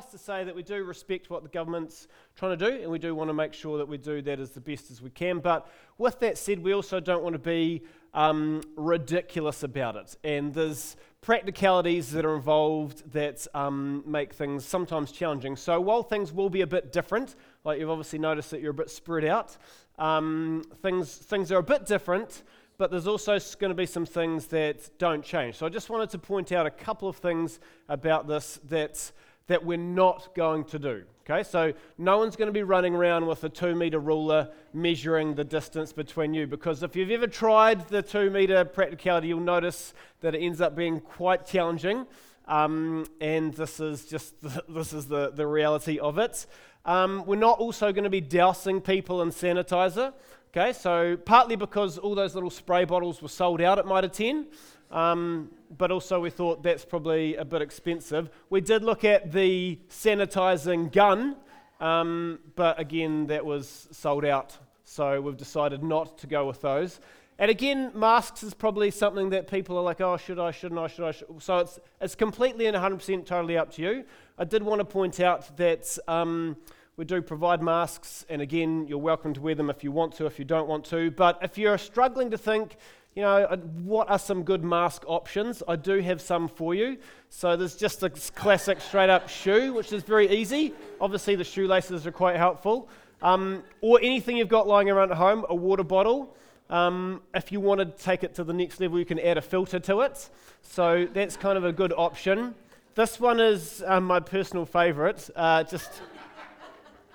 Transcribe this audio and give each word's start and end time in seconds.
suffice 0.00 0.12
to 0.12 0.18
say 0.18 0.44
that 0.44 0.54
we 0.54 0.62
do 0.62 0.82
respect 0.84 1.30
what 1.30 1.42
the 1.42 1.48
government's 1.48 2.08
trying 2.36 2.56
to 2.58 2.70
do, 2.70 2.82
and 2.82 2.90
we 2.90 2.98
do 2.98 3.14
want 3.14 3.28
to 3.28 3.34
make 3.34 3.52
sure 3.52 3.78
that 3.78 3.86
we 3.86 3.98
do 3.98 4.22
that 4.22 4.40
as 4.40 4.50
the 4.50 4.60
best 4.60 4.90
as 4.90 5.02
we 5.02 5.10
can. 5.10 5.38
But 5.38 5.68
with 5.98 6.20
that 6.20 6.38
said, 6.38 6.60
we 6.60 6.72
also 6.72 7.00
don't 7.00 7.22
want 7.22 7.34
to 7.34 7.38
be 7.38 7.82
um, 8.14 8.62
ridiculous 8.76 9.62
about 9.62 9.96
it. 9.96 10.16
And 10.24 10.54
there's 10.54 10.96
practicalities 11.20 12.10
that 12.12 12.24
are 12.24 12.34
involved 12.34 13.12
that 13.12 13.46
um, 13.54 14.02
make 14.06 14.32
things 14.32 14.64
sometimes 14.64 15.12
challenging. 15.12 15.56
So 15.56 15.80
while 15.80 16.02
things 16.02 16.32
will 16.32 16.50
be 16.50 16.62
a 16.62 16.66
bit 16.66 16.92
different, 16.92 17.36
like 17.64 17.78
you've 17.78 17.90
obviously 17.90 18.18
noticed 18.18 18.50
that 18.50 18.60
you're 18.60 18.70
a 18.70 18.74
bit 18.74 18.90
spread 18.90 19.24
out, 19.24 19.56
um, 19.98 20.64
things, 20.82 21.14
things 21.14 21.52
are 21.52 21.58
a 21.58 21.62
bit 21.62 21.86
different 21.86 22.42
but 22.78 22.90
there's 22.90 23.06
also 23.06 23.38
going 23.58 23.68
to 23.68 23.74
be 23.74 23.84
some 23.84 24.06
things 24.06 24.46
that 24.46 24.88
don't 24.96 25.22
change. 25.22 25.56
So 25.56 25.66
I 25.66 25.68
just 25.68 25.90
wanted 25.90 26.08
to 26.08 26.18
point 26.18 26.50
out 26.50 26.64
a 26.64 26.70
couple 26.70 27.10
of 27.10 27.16
things 27.16 27.60
about 27.90 28.26
this 28.26 28.58
that, 28.70 29.12
that 29.50 29.64
we're 29.64 29.76
not 29.76 30.32
going 30.36 30.62
to 30.62 30.78
do. 30.78 31.02
Okay, 31.28 31.42
so 31.42 31.72
no 31.98 32.18
one's 32.18 32.36
going 32.36 32.46
to 32.46 32.52
be 32.52 32.62
running 32.62 32.94
around 32.94 33.26
with 33.26 33.42
a 33.42 33.48
two 33.48 33.74
meter 33.74 33.98
ruler 33.98 34.48
measuring 34.72 35.34
the 35.34 35.42
distance 35.42 35.92
between 35.92 36.34
you 36.34 36.46
because 36.46 36.84
if 36.84 36.94
you've 36.94 37.10
ever 37.10 37.26
tried 37.26 37.88
the 37.88 38.00
two 38.00 38.30
meter 38.30 38.64
practicality, 38.64 39.26
you'll 39.26 39.40
notice 39.40 39.92
that 40.20 40.36
it 40.36 40.38
ends 40.38 40.60
up 40.60 40.76
being 40.76 41.00
quite 41.00 41.46
challenging. 41.46 42.06
Um, 42.46 43.06
and 43.20 43.52
this 43.52 43.80
is 43.80 44.04
just 44.04 44.40
the, 44.40 44.62
this 44.68 44.92
is 44.92 45.06
the, 45.06 45.32
the 45.32 45.48
reality 45.48 45.98
of 45.98 46.18
it. 46.18 46.46
Um, 46.84 47.24
we're 47.26 47.34
not 47.34 47.58
also 47.58 47.92
going 47.92 48.04
to 48.04 48.10
be 48.10 48.20
dousing 48.20 48.80
people 48.80 49.20
in 49.20 49.30
sanitizer. 49.30 50.12
Okay, 50.56 50.72
so 50.72 51.16
partly 51.16 51.56
because 51.56 51.98
all 51.98 52.14
those 52.14 52.36
little 52.36 52.50
spray 52.50 52.84
bottles 52.84 53.20
were 53.20 53.28
sold 53.28 53.60
out 53.60 53.80
at 53.80 53.86
Mitre 53.86 54.08
10, 54.08 54.46
um, 54.90 55.50
but 55.76 55.90
also 55.90 56.20
we 56.20 56.30
thought 56.30 56.62
that's 56.62 56.84
probably 56.84 57.36
a 57.36 57.44
bit 57.44 57.62
expensive. 57.62 58.30
We 58.48 58.60
did 58.60 58.82
look 58.82 59.04
at 59.04 59.32
the 59.32 59.78
sanitizing 59.88 60.92
gun, 60.92 61.36
um, 61.80 62.40
but 62.56 62.78
again, 62.78 63.26
that 63.28 63.44
was 63.44 63.88
sold 63.92 64.24
out, 64.24 64.56
so 64.84 65.20
we've 65.20 65.36
decided 65.36 65.82
not 65.82 66.18
to 66.18 66.26
go 66.26 66.46
with 66.46 66.60
those. 66.60 67.00
And 67.38 67.50
again, 67.50 67.92
masks 67.94 68.42
is 68.42 68.52
probably 68.52 68.90
something 68.90 69.30
that 69.30 69.48
people 69.48 69.78
are 69.78 69.82
like, 69.82 70.02
oh, 70.02 70.18
should 70.18 70.38
I, 70.38 70.50
shouldn't 70.50 70.78
I, 70.78 70.88
should 70.88 71.06
I? 71.06 71.12
Should? 71.12 71.42
So 71.42 71.58
it's, 71.58 71.78
it's 72.00 72.14
completely 72.14 72.66
and 72.66 72.76
100% 72.76 73.24
totally 73.24 73.56
up 73.56 73.72
to 73.72 73.82
you. 73.82 74.04
I 74.36 74.44
did 74.44 74.62
want 74.62 74.80
to 74.80 74.84
point 74.84 75.20
out 75.20 75.56
that. 75.56 75.98
Um, 76.06 76.56
we 77.00 77.06
do 77.06 77.22
provide 77.22 77.62
masks, 77.62 78.26
and 78.28 78.42
again, 78.42 78.86
you're 78.86 78.98
welcome 78.98 79.32
to 79.32 79.40
wear 79.40 79.54
them 79.54 79.70
if 79.70 79.82
you 79.82 79.90
want 79.90 80.12
to, 80.16 80.26
if 80.26 80.38
you 80.38 80.44
don't 80.44 80.68
want 80.68 80.84
to. 80.86 81.10
But 81.10 81.38
if 81.40 81.56
you're 81.56 81.78
struggling 81.78 82.30
to 82.30 82.36
think, 82.36 82.76
you 83.14 83.22
know, 83.22 83.38
uh, 83.38 83.56
what 83.56 84.08
are 84.08 84.18
some 84.18 84.44
good 84.44 84.62
mask 84.62 85.02
options? 85.06 85.62
I 85.66 85.76
do 85.76 86.00
have 86.00 86.20
some 86.20 86.48
for 86.48 86.74
you. 86.74 86.98
So 87.28 87.56
there's 87.56 87.76
just 87.76 88.02
a 88.02 88.10
classic 88.10 88.80
straight 88.80 89.10
up 89.10 89.28
shoe, 89.28 89.74
which 89.74 89.92
is 89.92 90.02
very 90.02 90.30
easy. 90.30 90.72
Obviously, 91.00 91.34
the 91.34 91.44
shoelaces 91.44 92.06
are 92.06 92.12
quite 92.12 92.36
helpful. 92.36 92.88
Um, 93.22 93.64
or 93.80 93.98
anything 94.00 94.36
you've 94.36 94.48
got 94.48 94.66
lying 94.66 94.88
around 94.88 95.10
at 95.10 95.16
home, 95.16 95.44
a 95.48 95.54
water 95.54 95.82
bottle. 95.84 96.36
Um, 96.70 97.22
if 97.34 97.50
you 97.50 97.60
want 97.60 97.80
to 97.80 97.86
take 97.86 98.22
it 98.22 98.34
to 98.36 98.44
the 98.44 98.52
next 98.52 98.80
level, 98.80 98.98
you 98.98 99.04
can 99.04 99.18
add 99.18 99.36
a 99.36 99.42
filter 99.42 99.80
to 99.80 100.02
it. 100.02 100.30
So 100.62 101.08
that's 101.12 101.36
kind 101.36 101.58
of 101.58 101.64
a 101.64 101.72
good 101.72 101.92
option. 101.96 102.54
This 102.94 103.18
one 103.18 103.40
is 103.40 103.82
um, 103.86 104.04
my 104.04 104.20
personal 104.20 104.64
favorite. 104.64 105.28
Uh, 105.34 105.64
just 105.64 105.90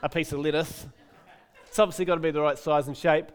a 0.04 0.10
piece 0.10 0.34
of 0.34 0.40
lettuce. 0.40 0.86
It's 1.68 1.80
obviously 1.80 2.06
got 2.06 2.16
to 2.16 2.22
be 2.22 2.32
the 2.32 2.42
right 2.42 2.58
size 2.58 2.88
and 2.88 2.98
shape. 2.98 3.28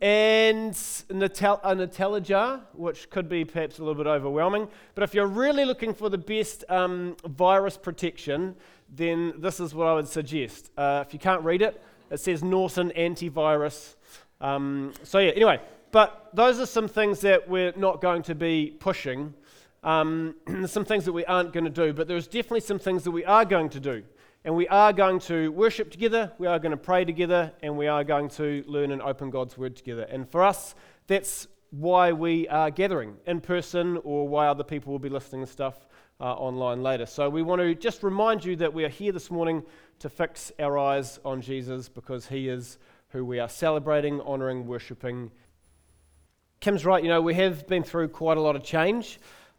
And 0.00 0.72
Nutella, 0.72 1.60
a 1.62 1.74
Nutella 1.74 2.22
jar, 2.22 2.60
which 2.74 3.08
could 3.10 3.28
be 3.28 3.44
perhaps 3.44 3.78
a 3.78 3.84
little 3.84 3.94
bit 3.94 4.08
overwhelming. 4.08 4.68
But 4.94 5.04
if 5.04 5.14
you're 5.14 5.26
really 5.26 5.64
looking 5.64 5.94
for 5.94 6.10
the 6.10 6.18
best 6.18 6.64
um, 6.68 7.16
virus 7.26 7.76
protection, 7.76 8.56
then 8.88 9.34
this 9.38 9.60
is 9.60 9.74
what 9.74 9.86
I 9.86 9.94
would 9.94 10.08
suggest. 10.08 10.70
Uh, 10.76 11.04
if 11.06 11.12
you 11.12 11.18
can't 11.18 11.42
read 11.42 11.62
it, 11.62 11.82
it 12.10 12.20
says 12.20 12.42
Norton 12.42 12.92
Antivirus. 12.96 13.94
Um, 14.40 14.92
so, 15.04 15.18
yeah, 15.18 15.30
anyway, 15.30 15.60
but 15.90 16.28
those 16.34 16.60
are 16.60 16.66
some 16.66 16.88
things 16.88 17.20
that 17.20 17.48
we're 17.48 17.72
not 17.76 18.00
going 18.00 18.22
to 18.24 18.34
be 18.34 18.76
pushing. 18.78 19.32
Um, 19.82 20.34
some 20.66 20.84
things 20.84 21.04
that 21.04 21.12
we 21.12 21.24
aren't 21.24 21.52
going 21.52 21.64
to 21.64 21.70
do, 21.70 21.92
but 21.92 22.08
there's 22.08 22.26
definitely 22.26 22.60
some 22.60 22.78
things 22.78 23.04
that 23.04 23.10
we 23.10 23.24
are 23.24 23.44
going 23.44 23.68
to 23.70 23.80
do. 23.80 24.02
And 24.46 24.54
we 24.54 24.68
are 24.68 24.92
going 24.92 25.20
to 25.20 25.50
worship 25.52 25.90
together, 25.90 26.30
we 26.36 26.46
are 26.46 26.58
going 26.58 26.72
to 26.72 26.76
pray 26.76 27.06
together, 27.06 27.50
and 27.62 27.78
we 27.78 27.86
are 27.86 28.04
going 28.04 28.28
to 28.30 28.62
learn 28.66 28.92
and 28.92 29.00
open 29.00 29.30
God's 29.30 29.56
Word 29.56 29.74
together. 29.74 30.02
And 30.02 30.28
for 30.28 30.44
us, 30.44 30.74
that's 31.06 31.48
why 31.70 32.12
we 32.12 32.46
are 32.48 32.70
gathering 32.70 33.16
in 33.26 33.40
person 33.40 33.98
or 34.04 34.28
why 34.28 34.46
other 34.46 34.62
people 34.62 34.92
will 34.92 34.98
be 34.98 35.08
listening 35.08 35.46
to 35.46 35.50
stuff 35.50 35.88
uh, 36.20 36.24
online 36.34 36.82
later. 36.82 37.06
So 37.06 37.30
we 37.30 37.42
want 37.42 37.62
to 37.62 37.74
just 37.74 38.02
remind 38.02 38.44
you 38.44 38.54
that 38.56 38.74
we 38.74 38.84
are 38.84 38.90
here 38.90 39.12
this 39.12 39.30
morning 39.30 39.62
to 40.00 40.10
fix 40.10 40.52
our 40.58 40.76
eyes 40.76 41.18
on 41.24 41.40
Jesus 41.40 41.88
because 41.88 42.26
he 42.26 42.48
is 42.48 42.76
who 43.08 43.24
we 43.24 43.38
are 43.38 43.48
celebrating, 43.48 44.20
honouring, 44.20 44.66
worshipping. 44.66 45.30
Kim's 46.60 46.84
right, 46.84 47.02
you 47.02 47.08
know, 47.08 47.22
we 47.22 47.32
have 47.34 47.66
been 47.66 47.82
through 47.82 48.08
quite 48.08 48.36
a 48.36 48.40
lot 48.42 48.56
of 48.56 48.62
change 48.62 49.18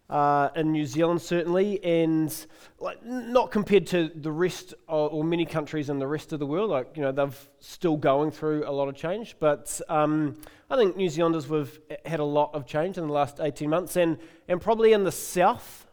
uh, 0.09 0.49
in 0.55 0.71
New 0.71 0.85
Zealand, 0.85 1.21
certainly, 1.21 1.83
and 1.83 2.45
like, 2.79 3.03
not 3.03 3.51
compared 3.51 3.87
to 3.87 4.09
the 4.13 4.31
rest 4.31 4.73
of, 4.87 5.13
or 5.13 5.23
many 5.23 5.45
countries 5.45 5.89
in 5.89 5.99
the 5.99 6.07
rest 6.07 6.31
of 6.33 6.39
the 6.39 6.45
world. 6.45 6.69
Like, 6.69 6.95
you 6.95 7.01
know, 7.01 7.11
they've 7.11 7.49
still 7.59 7.97
going 7.97 8.31
through 8.31 8.67
a 8.67 8.71
lot 8.71 8.87
of 8.87 8.95
change, 8.95 9.35
but 9.39 9.81
um, 9.89 10.37
I 10.69 10.77
think 10.77 10.95
New 10.95 11.09
Zealanders 11.09 11.45
have 11.45 11.79
had 12.05 12.19
a 12.19 12.25
lot 12.25 12.51
of 12.53 12.65
change 12.65 12.97
in 12.97 13.07
the 13.07 13.13
last 13.13 13.39
18 13.39 13.69
months, 13.69 13.95
and, 13.95 14.17
and 14.47 14.61
probably 14.61 14.93
in 14.93 15.03
the 15.03 15.11
south, 15.11 15.87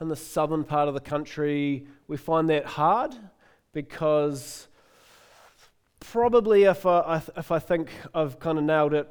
in 0.00 0.08
the 0.08 0.16
southern 0.16 0.64
part 0.64 0.88
of 0.88 0.94
the 0.94 1.00
country, 1.00 1.86
we 2.08 2.16
find 2.16 2.50
that 2.50 2.66
hard 2.66 3.14
because 3.72 4.68
probably 6.00 6.64
if 6.64 6.84
I, 6.84 7.22
if 7.36 7.50
I 7.50 7.58
think 7.58 7.90
I've 8.14 8.38
kind 8.38 8.58
of 8.58 8.64
nailed 8.64 8.94
it, 8.94 9.08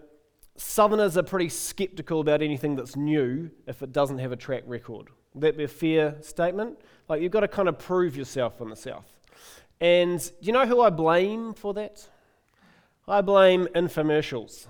Southerners 0.57 1.17
are 1.17 1.23
pretty 1.23 1.49
skeptical 1.49 2.21
about 2.21 2.41
anything 2.41 2.75
that's 2.75 2.95
new 2.95 3.51
if 3.67 3.81
it 3.81 3.91
doesn't 3.91 4.19
have 4.19 4.31
a 4.31 4.38
track 4.38 4.63
record. 4.66 5.07
Would 5.33 5.41
that 5.41 5.57
be 5.57 5.66
a 5.66 5.67
fair 5.67 6.16
statement? 6.21 6.79
Like, 7.09 7.21
you've 7.21 7.31
got 7.31 7.41
to 7.41 7.47
kind 7.47 7.67
of 7.67 7.77
prove 7.77 8.16
yourself 8.16 8.61
in 8.61 8.69
the 8.69 8.75
South. 8.75 9.05
And 9.81 10.19
do 10.19 10.47
you 10.47 10.53
know 10.53 10.66
who 10.66 10.81
I 10.81 10.89
blame 10.89 11.53
for 11.53 11.73
that? 11.73 12.07
I 13.07 13.21
blame 13.21 13.67
infomercials. 13.75 14.67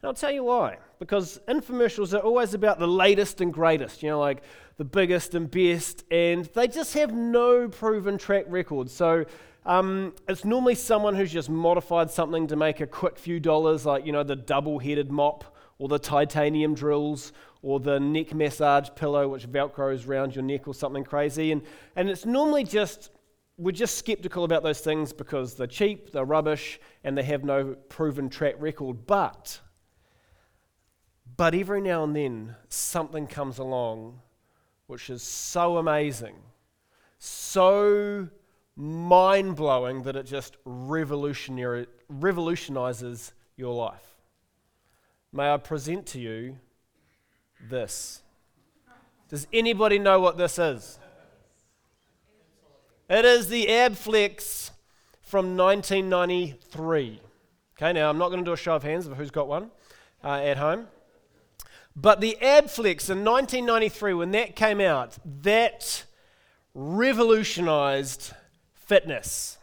And 0.00 0.08
I'll 0.08 0.14
tell 0.14 0.30
you 0.30 0.44
why. 0.44 0.78
Because 0.98 1.38
infomercials 1.46 2.16
are 2.16 2.22
always 2.22 2.54
about 2.54 2.78
the 2.78 2.88
latest 2.88 3.40
and 3.40 3.52
greatest, 3.52 4.02
you 4.02 4.08
know, 4.08 4.18
like 4.18 4.42
the 4.78 4.84
biggest 4.84 5.34
and 5.34 5.50
best, 5.50 6.04
and 6.10 6.46
they 6.46 6.66
just 6.66 6.94
have 6.94 7.12
no 7.12 7.68
proven 7.68 8.16
track 8.16 8.44
record. 8.48 8.88
So 8.88 9.26
um, 9.66 10.14
it's 10.28 10.44
normally 10.44 10.74
someone 10.74 11.14
who's 11.14 11.32
just 11.32 11.50
modified 11.50 12.10
something 12.10 12.46
to 12.48 12.56
make 12.56 12.80
a 12.80 12.86
quick 12.86 13.18
few 13.18 13.40
dollars, 13.40 13.84
like, 13.84 14.06
you 14.06 14.12
know, 14.12 14.22
the 14.22 14.36
double 14.36 14.78
headed 14.78 15.10
mop 15.10 15.56
or 15.78 15.88
the 15.88 15.98
titanium 15.98 16.74
drills 16.74 17.32
or 17.62 17.80
the 17.80 17.98
neck 17.98 18.34
massage 18.34 18.88
pillow 18.94 19.28
which 19.28 19.50
velcros 19.50 20.08
around 20.08 20.34
your 20.34 20.44
neck 20.44 20.66
or 20.66 20.74
something 20.74 21.04
crazy. 21.04 21.52
And, 21.52 21.62
and 21.96 22.08
it's 22.08 22.24
normally 22.24 22.64
just, 22.64 23.10
we're 23.56 23.72
just 23.72 23.98
skeptical 23.98 24.44
about 24.44 24.62
those 24.62 24.80
things 24.80 25.12
because 25.12 25.54
they're 25.54 25.66
cheap, 25.66 26.12
they're 26.12 26.24
rubbish, 26.24 26.80
and 27.04 27.16
they 27.16 27.24
have 27.24 27.44
no 27.44 27.76
proven 27.88 28.28
track 28.28 28.54
record. 28.58 29.06
But, 29.06 29.60
but 31.36 31.54
every 31.54 31.80
now 31.80 32.04
and 32.04 32.14
then 32.14 32.56
something 32.68 33.26
comes 33.26 33.58
along 33.58 34.20
which 34.88 35.10
is 35.10 35.22
so 35.22 35.76
amazing, 35.76 36.34
so 37.18 38.26
mind 38.78 39.56
blowing 39.56 40.04
that 40.04 40.14
it 40.14 40.24
just 40.24 40.56
revolutionary, 40.64 41.86
revolutionizes 42.08 43.32
your 43.56 43.74
life. 43.74 44.14
May 45.32 45.52
I 45.52 45.56
present 45.56 46.06
to 46.06 46.20
you 46.20 46.56
this. 47.68 48.22
Does 49.28 49.48
anybody 49.52 49.98
know 49.98 50.20
what 50.20 50.38
this 50.38 50.58
is? 50.58 50.98
It 53.10 53.24
is 53.24 53.48
the 53.48 53.66
Abflex 53.66 54.70
from 55.22 55.56
1993. 55.56 57.20
Okay, 57.76 57.92
now 57.92 58.08
I'm 58.08 58.18
not 58.18 58.28
going 58.28 58.40
to 58.40 58.44
do 58.44 58.52
a 58.52 58.56
show 58.56 58.76
of 58.76 58.84
hands 58.84 59.06
of 59.06 59.16
who's 59.16 59.30
got 59.30 59.48
one 59.48 59.70
uh, 60.22 60.34
at 60.34 60.56
home. 60.56 60.86
But 61.96 62.20
the 62.20 62.38
Abflex 62.40 63.10
in 63.10 63.24
1993, 63.24 64.14
when 64.14 64.30
that 64.30 64.54
came 64.54 64.80
out, 64.80 65.18
that 65.42 66.04
revolutionized 66.74 68.34
fitness. 68.88 69.58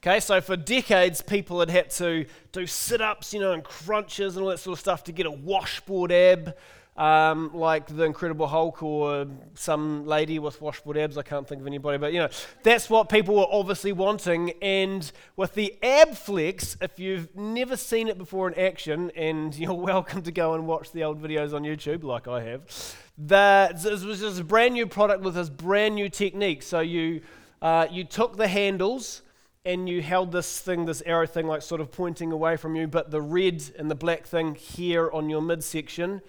Okay, 0.00 0.20
so 0.20 0.40
for 0.40 0.56
decades, 0.56 1.20
people 1.20 1.58
had 1.58 1.70
had 1.70 1.90
to 1.90 2.24
do 2.52 2.66
sit 2.68 3.00
ups, 3.00 3.34
you 3.34 3.40
know, 3.40 3.50
and 3.50 3.64
crunches 3.64 4.36
and 4.36 4.44
all 4.44 4.50
that 4.50 4.60
sort 4.60 4.74
of 4.74 4.80
stuff 4.80 5.02
to 5.04 5.12
get 5.12 5.26
a 5.26 5.30
washboard 5.30 6.12
ab, 6.12 6.56
um, 6.96 7.50
like 7.52 7.88
the 7.88 8.04
Incredible 8.04 8.46
Hulk 8.46 8.80
or 8.80 9.26
some 9.54 10.06
lady 10.06 10.38
with 10.38 10.62
washboard 10.62 10.96
abs. 10.96 11.18
I 11.18 11.22
can't 11.22 11.48
think 11.48 11.60
of 11.60 11.66
anybody, 11.66 11.98
but 11.98 12.12
you 12.12 12.20
know, 12.20 12.28
that's 12.62 12.88
what 12.88 13.08
people 13.08 13.34
were 13.34 13.48
obviously 13.50 13.90
wanting. 13.90 14.52
And 14.62 15.10
with 15.34 15.54
the 15.54 15.76
ab 15.82 16.14
flex, 16.14 16.76
if 16.80 17.00
you've 17.00 17.34
never 17.34 17.76
seen 17.76 18.06
it 18.06 18.16
before 18.16 18.46
in 18.48 18.56
action, 18.56 19.10
and 19.16 19.52
you're 19.58 19.74
welcome 19.74 20.22
to 20.22 20.30
go 20.30 20.54
and 20.54 20.64
watch 20.68 20.92
the 20.92 21.02
old 21.02 21.20
videos 21.20 21.52
on 21.52 21.64
YouTube, 21.64 22.04
like 22.04 22.28
I 22.28 22.44
have, 22.44 22.94
that 23.18 23.82
this 23.82 24.04
was 24.04 24.20
just 24.20 24.38
a 24.38 24.44
brand 24.44 24.74
new 24.74 24.86
product 24.86 25.22
with 25.22 25.34
this 25.34 25.50
brand 25.50 25.96
new 25.96 26.08
technique. 26.08 26.62
So 26.62 26.78
you 26.78 27.22
uh, 27.60 27.86
you 27.90 28.04
took 28.04 28.36
the 28.36 28.48
handles 28.48 29.22
and 29.64 29.88
you 29.88 30.00
held 30.00 30.32
this 30.32 30.60
thing, 30.60 30.84
this 30.84 31.02
arrow 31.04 31.26
thing, 31.26 31.46
like 31.46 31.62
sort 31.62 31.80
of 31.80 31.90
pointing 31.90 32.32
away 32.32 32.56
from 32.56 32.74
you, 32.74 32.86
but 32.86 33.10
the 33.10 33.20
red 33.20 33.62
and 33.78 33.90
the 33.90 33.94
black 33.94 34.26
thing 34.26 34.54
here 34.54 35.10
on 35.10 35.28
your 35.28 35.42
midsection, 35.42 36.22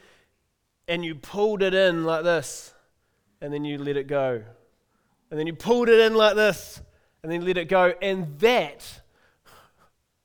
and 0.87 1.05
you 1.05 1.15
pulled 1.15 1.61
it 1.61 1.73
in 1.73 2.03
like 2.03 2.23
this, 2.23 2.73
and 3.39 3.53
then 3.53 3.63
you 3.63 3.77
let 3.77 3.95
it 3.95 4.07
go. 4.07 4.43
And 5.29 5.39
then 5.39 5.47
you 5.47 5.53
pulled 5.53 5.87
it 5.87 5.99
in 5.99 6.15
like 6.15 6.35
this, 6.35 6.81
and 7.23 7.31
then 7.31 7.45
let 7.45 7.57
it 7.57 7.69
go. 7.69 7.93
And 8.01 8.39
that 8.39 9.01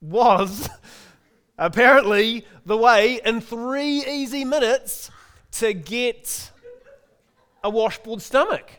was 0.01 0.69
apparently 1.59 2.45
the 2.67 2.77
way 2.77 3.21
in 3.25 3.41
three 3.41 4.05
easy 4.05 4.45
minutes 4.45 5.11
to 5.53 5.73
get 5.73 6.51
a 7.63 7.71
washboard 7.71 8.23
stomach. 8.23 8.71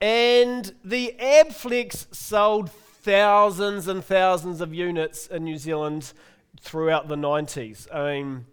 And 0.00 0.74
the 0.84 1.14
Abflex 1.18 2.14
sold 2.14 2.70
thousands 2.70 3.88
and 3.88 4.04
thousands 4.04 4.60
of 4.60 4.74
units 4.74 5.26
in 5.28 5.44
New 5.44 5.56
Zealand 5.56 6.12
throughout 6.60 7.08
the 7.08 7.16
90s. 7.16 7.86
I 7.94 8.14
mean, 8.14 8.46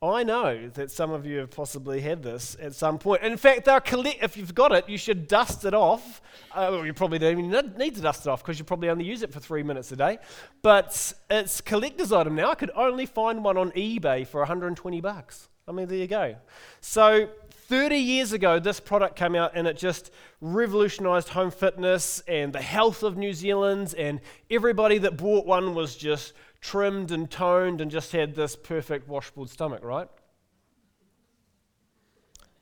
I 0.00 0.22
know 0.22 0.68
that 0.74 0.90
some 0.90 1.10
of 1.10 1.26
you 1.26 1.38
have 1.38 1.50
possibly 1.50 2.00
had 2.00 2.22
this 2.22 2.56
at 2.60 2.74
some 2.74 2.98
point. 2.98 3.22
In 3.22 3.36
fact, 3.36 3.64
they're 3.64 3.80
collect- 3.80 4.22
if 4.22 4.36
you've 4.36 4.54
got 4.54 4.70
it, 4.72 4.88
you 4.88 4.98
should 4.98 5.26
dust 5.26 5.64
it 5.64 5.74
off. 5.74 6.20
Uh, 6.52 6.68
well, 6.70 6.86
you 6.86 6.92
probably 6.92 7.18
don't 7.18 7.38
even 7.38 7.76
need 7.76 7.96
to 7.96 8.00
dust 8.00 8.26
it 8.26 8.28
off 8.28 8.42
because 8.42 8.58
you 8.58 8.64
probably 8.64 8.90
only 8.90 9.04
use 9.04 9.22
it 9.22 9.32
for 9.32 9.40
three 9.40 9.62
minutes 9.62 9.90
a 9.90 9.96
day. 9.96 10.18
But 10.62 11.12
it's 11.30 11.60
collector's 11.60 12.12
item 12.12 12.36
now. 12.36 12.50
I 12.50 12.54
could 12.54 12.70
only 12.76 13.06
find 13.06 13.42
one 13.42 13.56
on 13.56 13.72
eBay 13.72 14.26
for 14.26 14.40
120 14.40 15.00
bucks. 15.00 15.48
I 15.66 15.72
mean, 15.72 15.88
there 15.88 15.98
you 15.98 16.06
go. 16.06 16.36
So 16.80 17.28
30 17.68 17.96
years 17.96 18.32
ago, 18.32 18.58
this 18.58 18.80
product 18.80 19.14
came 19.14 19.34
out 19.34 19.52
and 19.54 19.66
it 19.66 19.76
just 19.76 20.10
revolutionized 20.40 21.28
home 21.28 21.50
fitness 21.50 22.22
and 22.26 22.50
the 22.50 22.62
health 22.62 23.02
of 23.02 23.18
New 23.18 23.34
Zealand. 23.34 23.94
And 23.98 24.22
everybody 24.50 24.96
that 24.98 25.18
bought 25.18 25.44
one 25.44 25.74
was 25.74 25.94
just 25.94 26.32
trimmed 26.62 27.10
and 27.12 27.30
toned 27.30 27.82
and 27.82 27.90
just 27.90 28.12
had 28.12 28.34
this 28.34 28.56
perfect 28.56 29.06
washboard 29.06 29.50
stomach, 29.50 29.84
right? 29.84 30.08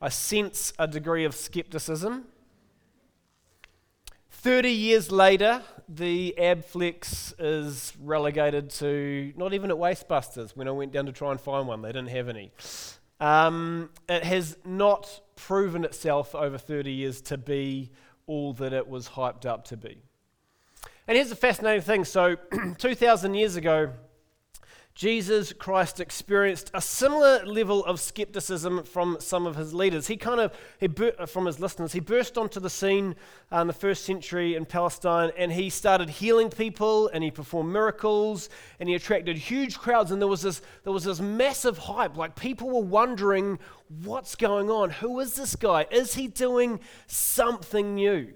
I 0.01 0.09
sense 0.09 0.73
a 0.77 0.87
degree 0.87 1.23
of 1.23 1.33
skepticism. 1.33 2.25
30 4.29 4.69
years 4.69 5.09
later, 5.09 5.63
the 5.87 6.35
Abflex 6.37 7.33
is 7.39 7.93
relegated 8.03 8.69
to 8.71 9.31
not 9.37 9.53
even 9.53 9.71
at 9.71 9.77
Wastebusters 9.77 10.51
when 10.51 10.67
I 10.67 10.71
went 10.71 10.91
down 10.91 11.05
to 11.05 11.13
try 11.13 11.31
and 11.31 11.39
find 11.39 11.65
one. 11.65 11.81
They 11.81 11.93
didn't 11.93 12.09
have 12.09 12.27
any. 12.27 12.51
Um, 13.19 13.89
it 14.07 14.23
has 14.23 14.57
not 14.65 15.21
proven 15.35 15.83
itself 15.83 16.35
over 16.35 16.57
30 16.57 16.91
years 16.91 17.21
to 17.21 17.37
be 17.37 17.91
all 18.27 18.53
that 18.53 18.73
it 18.73 18.87
was 18.87 19.09
hyped 19.09 19.45
up 19.45 19.65
to 19.65 19.77
be. 19.77 20.01
And 21.07 21.15
here's 21.15 21.29
the 21.29 21.35
fascinating 21.35 21.81
thing 21.81 22.03
so, 22.03 22.35
2,000 22.77 23.33
years 23.33 23.55
ago, 23.55 23.91
Jesus 24.97 25.53
Christ 25.53 25.99
experienced 25.99 26.71
a 26.73 26.81
similar 26.81 27.45
level 27.45 27.85
of 27.85 27.99
skepticism 27.99 28.83
from 28.83 29.17
some 29.19 29.45
of 29.45 29.55
his 29.55 29.71
leaders. 29.71 30.07
He 30.07 30.17
kind 30.17 30.39
of, 30.39 30.51
he 30.79 30.87
bur- 30.87 31.27
from 31.27 31.45
his 31.45 31.59
listeners, 31.59 31.93
he 31.93 31.99
burst 31.99 32.35
onto 32.35 32.59
the 32.59 32.71
scene 32.71 33.15
uh, 33.51 33.59
in 33.59 33.67
the 33.67 33.73
first 33.73 34.05
century 34.05 34.55
in 34.55 34.65
Palestine 34.65 35.29
and 35.37 35.51
he 35.51 35.69
started 35.69 36.09
healing 36.09 36.49
people 36.49 37.09
and 37.09 37.23
he 37.23 37.29
performed 37.29 37.71
miracles 37.71 38.49
and 38.79 38.89
he 38.89 38.95
attracted 38.95 39.37
huge 39.37 39.77
crowds. 39.77 40.09
And 40.09 40.19
there 40.19 40.27
was 40.27 40.41
this, 40.41 40.63
there 40.83 40.93
was 40.93 41.03
this 41.03 41.19
massive 41.19 41.77
hype. 41.77 42.17
Like 42.17 42.35
people 42.35 42.67
were 42.67 42.81
wondering, 42.81 43.59
what's 44.03 44.33
going 44.33 44.71
on? 44.71 44.89
Who 44.89 45.19
is 45.19 45.35
this 45.35 45.55
guy? 45.55 45.85
Is 45.91 46.15
he 46.15 46.27
doing 46.27 46.79
something 47.05 47.93
new? 47.93 48.33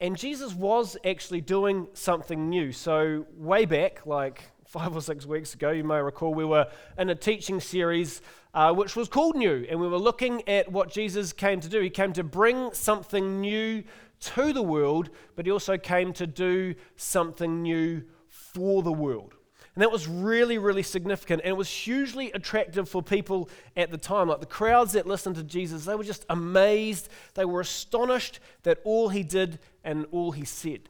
And 0.00 0.16
Jesus 0.16 0.52
was 0.52 0.96
actually 1.04 1.42
doing 1.42 1.86
something 1.92 2.48
new. 2.48 2.72
So, 2.72 3.26
way 3.36 3.64
back, 3.64 4.06
like 4.06 4.42
five 4.70 4.94
or 4.94 5.00
six 5.00 5.26
weeks 5.26 5.52
ago, 5.52 5.72
you 5.72 5.82
may 5.82 6.00
recall, 6.00 6.32
we 6.32 6.44
were 6.44 6.64
in 6.96 7.10
a 7.10 7.14
teaching 7.14 7.58
series 7.58 8.22
uh, 8.54 8.72
which 8.72 8.94
was 8.94 9.08
called 9.08 9.34
New, 9.34 9.66
and 9.68 9.80
we 9.80 9.88
were 9.88 9.98
looking 9.98 10.48
at 10.48 10.70
what 10.70 10.92
Jesus 10.92 11.32
came 11.32 11.58
to 11.58 11.68
do. 11.68 11.80
He 11.80 11.90
came 11.90 12.12
to 12.12 12.22
bring 12.22 12.72
something 12.72 13.40
new 13.40 13.82
to 14.20 14.52
the 14.52 14.62
world, 14.62 15.10
but 15.34 15.44
he 15.44 15.50
also 15.50 15.76
came 15.76 16.12
to 16.12 16.24
do 16.24 16.76
something 16.94 17.62
new 17.62 18.04
for 18.28 18.84
the 18.84 18.92
world. 18.92 19.34
And 19.74 19.82
that 19.82 19.90
was 19.90 20.06
really, 20.06 20.58
really 20.58 20.84
significant. 20.84 21.42
And 21.42 21.50
it 21.50 21.56
was 21.56 21.68
hugely 21.68 22.30
attractive 22.30 22.88
for 22.88 23.02
people 23.02 23.50
at 23.76 23.90
the 23.90 23.98
time. 23.98 24.28
Like 24.28 24.38
the 24.38 24.46
crowds 24.46 24.92
that 24.92 25.04
listened 25.04 25.34
to 25.34 25.42
Jesus, 25.42 25.84
they 25.84 25.96
were 25.96 26.04
just 26.04 26.24
amazed. 26.30 27.08
They 27.34 27.44
were 27.44 27.60
astonished 27.60 28.38
that 28.62 28.78
all 28.84 29.08
he 29.08 29.24
did 29.24 29.58
and 29.82 30.06
all 30.12 30.30
he 30.30 30.44
said. 30.44 30.88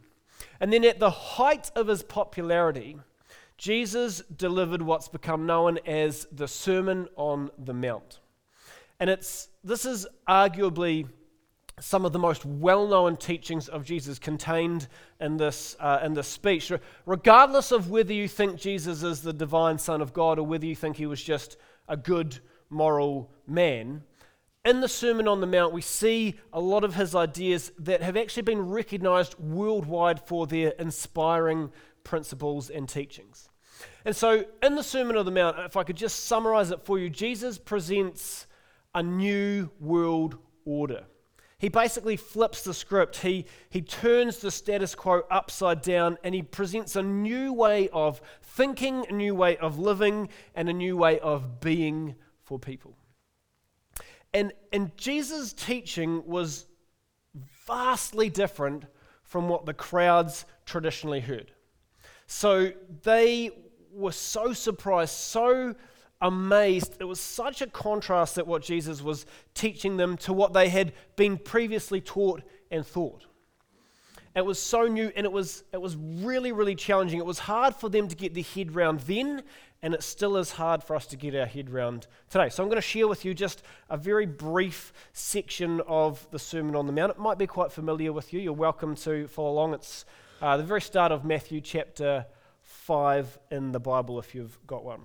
And 0.60 0.70
then 0.70 0.84
at 0.84 0.98
the 0.98 1.10
height 1.10 1.70
of 1.74 1.86
his 1.86 2.02
popularity, 2.02 2.98
Jesus 3.60 4.22
delivered 4.34 4.80
what's 4.80 5.08
become 5.08 5.44
known 5.44 5.76
as 5.84 6.26
the 6.32 6.48
Sermon 6.48 7.06
on 7.14 7.50
the 7.58 7.74
Mount. 7.74 8.20
And 8.98 9.10
it's, 9.10 9.48
this 9.62 9.84
is 9.84 10.06
arguably 10.26 11.06
some 11.78 12.06
of 12.06 12.14
the 12.14 12.18
most 12.18 12.46
well 12.46 12.88
known 12.88 13.18
teachings 13.18 13.68
of 13.68 13.84
Jesus 13.84 14.18
contained 14.18 14.88
in 15.20 15.36
this, 15.36 15.76
uh, 15.78 16.00
in 16.02 16.14
this 16.14 16.26
speech. 16.26 16.72
Regardless 17.04 17.70
of 17.70 17.90
whether 17.90 18.14
you 18.14 18.28
think 18.28 18.58
Jesus 18.58 19.02
is 19.02 19.20
the 19.20 19.34
divine 19.34 19.76
Son 19.76 20.00
of 20.00 20.14
God 20.14 20.38
or 20.38 20.46
whether 20.46 20.64
you 20.64 20.74
think 20.74 20.96
he 20.96 21.04
was 21.04 21.22
just 21.22 21.58
a 21.86 21.98
good 21.98 22.38
moral 22.70 23.30
man, 23.46 24.04
in 24.64 24.80
the 24.80 24.88
Sermon 24.88 25.26
on 25.26 25.40
the 25.40 25.46
Mount, 25.46 25.72
we 25.72 25.80
see 25.80 26.34
a 26.52 26.60
lot 26.60 26.84
of 26.84 26.94
his 26.94 27.14
ideas 27.14 27.72
that 27.78 28.02
have 28.02 28.16
actually 28.16 28.42
been 28.42 28.68
recognized 28.68 29.38
worldwide 29.38 30.20
for 30.26 30.46
their 30.46 30.70
inspiring 30.78 31.70
principles 32.10 32.70
and 32.70 32.88
teachings. 32.88 33.48
And 34.04 34.14
so, 34.14 34.44
in 34.64 34.74
the 34.74 34.82
Sermon 34.82 35.16
on 35.16 35.24
the 35.24 35.30
Mount, 35.30 35.56
if 35.60 35.76
I 35.76 35.84
could 35.84 35.96
just 35.96 36.24
summarize 36.24 36.72
it 36.72 36.84
for 36.84 36.98
you, 36.98 37.08
Jesus 37.08 37.56
presents 37.56 38.48
a 38.96 39.02
new 39.02 39.70
world 39.78 40.36
order. 40.64 41.04
He 41.58 41.68
basically 41.68 42.16
flips 42.16 42.62
the 42.64 42.74
script. 42.74 43.18
He, 43.18 43.46
he 43.68 43.80
turns 43.80 44.38
the 44.38 44.50
status 44.50 44.96
quo 44.96 45.22
upside 45.30 45.82
down 45.82 46.18
and 46.24 46.34
he 46.34 46.42
presents 46.42 46.96
a 46.96 47.02
new 47.02 47.52
way 47.52 47.88
of 47.90 48.20
thinking, 48.42 49.06
a 49.08 49.12
new 49.12 49.34
way 49.34 49.56
of 49.58 49.78
living, 49.78 50.30
and 50.56 50.68
a 50.68 50.72
new 50.72 50.96
way 50.96 51.20
of 51.20 51.60
being 51.60 52.16
for 52.42 52.58
people. 52.58 52.96
And, 54.34 54.52
and 54.72 54.96
Jesus' 54.96 55.52
teaching 55.52 56.26
was 56.26 56.66
vastly 57.66 58.30
different 58.30 58.86
from 59.22 59.48
what 59.48 59.64
the 59.64 59.74
crowds 59.74 60.46
traditionally 60.66 61.20
heard. 61.20 61.52
So 62.32 62.72
they 63.02 63.50
were 63.92 64.12
so 64.12 64.52
surprised, 64.52 65.12
so 65.12 65.74
amazed. 66.22 66.96
It 67.00 67.04
was 67.04 67.18
such 67.18 67.60
a 67.60 67.66
contrast 67.66 68.36
that 68.36 68.46
what 68.46 68.62
Jesus 68.62 69.02
was 69.02 69.26
teaching 69.52 69.96
them 69.96 70.16
to 70.18 70.32
what 70.32 70.52
they 70.52 70.68
had 70.68 70.92
been 71.16 71.36
previously 71.36 72.00
taught 72.00 72.42
and 72.70 72.86
thought. 72.86 73.26
It 74.36 74.46
was 74.46 74.60
so 74.62 74.86
new 74.86 75.10
and 75.16 75.26
it 75.26 75.32
was, 75.32 75.64
it 75.72 75.80
was 75.80 75.96
really, 75.96 76.52
really 76.52 76.76
challenging. 76.76 77.18
It 77.18 77.26
was 77.26 77.40
hard 77.40 77.74
for 77.74 77.88
them 77.88 78.06
to 78.06 78.14
get 78.14 78.32
their 78.32 78.44
head 78.44 78.76
round 78.76 79.00
then, 79.00 79.42
and 79.82 79.92
it 79.92 80.04
still 80.04 80.36
is 80.36 80.52
hard 80.52 80.84
for 80.84 80.94
us 80.94 81.06
to 81.08 81.16
get 81.16 81.34
our 81.34 81.46
head 81.46 81.68
round 81.68 82.06
today. 82.28 82.48
So 82.48 82.62
I'm 82.62 82.68
going 82.68 82.76
to 82.76 82.80
share 82.80 83.08
with 83.08 83.24
you 83.24 83.34
just 83.34 83.64
a 83.90 83.96
very 83.96 84.26
brief 84.26 84.92
section 85.12 85.80
of 85.88 86.24
the 86.30 86.38
Sermon 86.38 86.76
on 86.76 86.86
the 86.86 86.92
Mount. 86.92 87.10
It 87.10 87.18
might 87.18 87.38
be 87.38 87.48
quite 87.48 87.72
familiar 87.72 88.12
with 88.12 88.32
you. 88.32 88.38
You're 88.38 88.52
welcome 88.52 88.94
to 88.96 89.26
follow 89.26 89.50
along. 89.50 89.74
It's 89.74 90.04
uh, 90.40 90.56
the 90.56 90.62
very 90.62 90.80
start 90.80 91.12
of 91.12 91.24
Matthew 91.24 91.60
chapter 91.60 92.24
5 92.62 93.38
in 93.50 93.72
the 93.72 93.80
Bible 93.80 94.18
if 94.18 94.34
you've 94.34 94.58
got 94.66 94.84
one. 94.84 95.02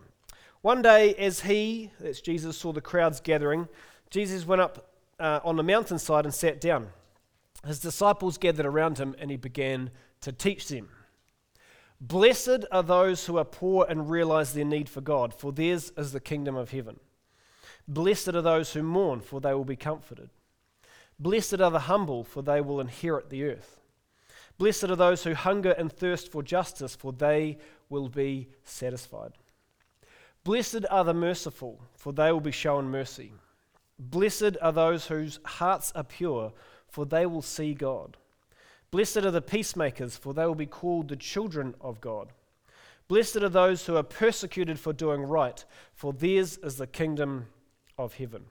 One 0.61 0.81
day, 0.81 1.13
as 1.15 1.41
he, 1.41 1.91
that's 1.99 2.21
Jesus, 2.21 2.57
saw 2.57 2.71
the 2.71 2.81
crowds 2.81 3.19
gathering, 3.19 3.67
Jesus 4.09 4.45
went 4.45 4.61
up 4.61 4.91
uh, 5.19 5.41
on 5.43 5.57
the 5.57 5.63
mountainside 5.63 6.25
and 6.25 6.33
sat 6.33 6.61
down. 6.61 6.87
His 7.67 7.79
disciples 7.79 8.37
gathered 8.37 8.65
around 8.65 8.97
him 8.97 9.15
and 9.19 9.29
he 9.29 9.37
began 9.37 9.91
to 10.21 10.31
teach 10.31 10.67
them. 10.69 10.89
Blessed 11.99 12.65
are 12.71 12.83
those 12.83 13.25
who 13.25 13.37
are 13.37 13.45
poor 13.45 13.85
and 13.89 14.09
realize 14.09 14.53
their 14.53 14.65
need 14.65 14.87
for 14.87 15.01
God, 15.01 15.33
for 15.33 15.51
theirs 15.51 15.91
is 15.97 16.13
the 16.13 16.19
kingdom 16.19 16.55
of 16.55 16.71
heaven. 16.71 16.99
Blessed 17.87 18.29
are 18.29 18.41
those 18.41 18.73
who 18.73 18.83
mourn, 18.83 19.19
for 19.19 19.41
they 19.41 19.53
will 19.53 19.65
be 19.65 19.75
comforted. 19.75 20.29
Blessed 21.19 21.61
are 21.61 21.71
the 21.71 21.79
humble, 21.79 22.23
for 22.23 22.41
they 22.41 22.61
will 22.61 22.79
inherit 22.79 23.29
the 23.29 23.43
earth. 23.43 23.81
Blessed 24.57 24.85
are 24.85 24.95
those 24.95 25.23
who 25.23 25.33
hunger 25.33 25.71
and 25.71 25.91
thirst 25.91 26.31
for 26.31 26.41
justice, 26.41 26.95
for 26.95 27.11
they 27.11 27.57
will 27.89 28.07
be 28.07 28.47
satisfied. 28.63 29.33
Blessed 30.43 30.85
are 30.89 31.03
the 31.03 31.13
merciful, 31.13 31.81
for 31.95 32.13
they 32.13 32.31
will 32.31 32.39
be 32.39 32.51
shown 32.51 32.85
mercy. 32.85 33.33
Blessed 33.97 34.57
are 34.61 34.71
those 34.71 35.07
whose 35.07 35.39
hearts 35.43 35.91
are 35.95 36.03
pure, 36.03 36.53
for 36.87 37.05
they 37.05 37.25
will 37.25 37.41
see 37.41 37.73
God. 37.73 38.17
Blessed 38.91 39.17
are 39.17 39.31
the 39.31 39.41
peacemakers, 39.41 40.15
for 40.15 40.33
they 40.33 40.45
will 40.45 40.55
be 40.55 40.65
called 40.65 41.09
the 41.09 41.15
children 41.15 41.73
of 41.81 41.99
God. 41.99 42.29
Blessed 43.07 43.37
are 43.37 43.49
those 43.49 43.85
who 43.85 43.95
are 43.97 44.03
persecuted 44.03 44.79
for 44.79 44.93
doing 44.93 45.23
right, 45.23 45.63
for 45.93 46.13
theirs 46.13 46.57
is 46.57 46.77
the 46.77 46.87
kingdom 46.87 47.47
of 47.97 48.13
heaven. 48.13 48.45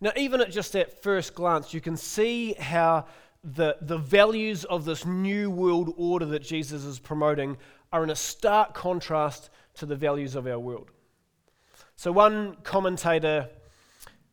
Now, 0.00 0.12
even 0.16 0.40
at 0.40 0.52
just 0.52 0.72
that 0.74 1.02
first 1.02 1.34
glance, 1.34 1.74
you 1.74 1.80
can 1.80 1.96
see 1.96 2.52
how 2.54 3.06
the, 3.44 3.76
the 3.80 3.98
values 3.98 4.64
of 4.64 4.84
this 4.84 5.06
new 5.06 5.50
world 5.50 5.94
order 5.96 6.26
that 6.26 6.42
Jesus 6.42 6.84
is 6.84 6.98
promoting 6.98 7.56
are 7.92 8.02
in 8.02 8.10
a 8.10 8.16
stark 8.16 8.74
contrast 8.74 9.50
to 9.74 9.86
the 9.86 9.96
values 9.96 10.34
of 10.34 10.46
our 10.46 10.58
world. 10.58 10.90
So, 11.96 12.12
one 12.12 12.56
commentator 12.62 13.48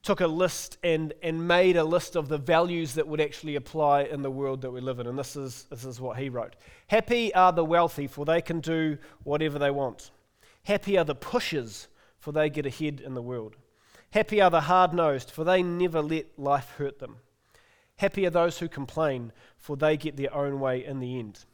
took 0.05 0.21
a 0.21 0.27
list 0.27 0.77
and, 0.83 1.13
and 1.23 1.47
made 1.47 1.75
a 1.75 1.83
list 1.83 2.15
of 2.15 2.29
the 2.29 2.37
values 2.37 2.93
that 2.93 3.07
would 3.07 3.19
actually 3.19 3.55
apply 3.55 4.03
in 4.03 4.21
the 4.21 4.29
world 4.29 4.61
that 4.61 4.69
we 4.69 4.79
live 4.79 4.99
in. 4.99 5.07
And 5.07 5.17
this 5.17 5.35
is, 5.35 5.65
this 5.71 5.83
is 5.83 5.99
what 5.99 6.17
he 6.17 6.29
wrote 6.29 6.55
Happy 6.87 7.33
are 7.33 7.51
the 7.51 7.65
wealthy, 7.65 8.07
for 8.07 8.23
they 8.23 8.41
can 8.41 8.59
do 8.59 8.97
whatever 9.23 9.57
they 9.57 9.71
want. 9.71 10.11
Happy 10.63 10.97
are 10.97 11.03
the 11.03 11.15
pushers, 11.15 11.87
for 12.19 12.31
they 12.31 12.49
get 12.49 12.65
ahead 12.65 13.01
in 13.01 13.13
the 13.13 13.21
world. 13.21 13.55
Happy 14.11 14.41
are 14.41 14.51
the 14.51 14.61
hard 14.61 14.93
nosed, 14.93 15.31
for 15.31 15.43
they 15.43 15.61
never 15.61 16.01
let 16.01 16.27
life 16.37 16.69
hurt 16.77 16.99
them. 16.99 17.17
Happy 17.97 18.25
are 18.25 18.31
those 18.31 18.59
who 18.59 18.67
complain, 18.67 19.31
for 19.57 19.77
they 19.77 19.95
get 19.95 20.17
their 20.17 20.33
own 20.33 20.59
way 20.59 20.83
in 20.83 20.99
the 20.99 21.17
end. 21.17 21.45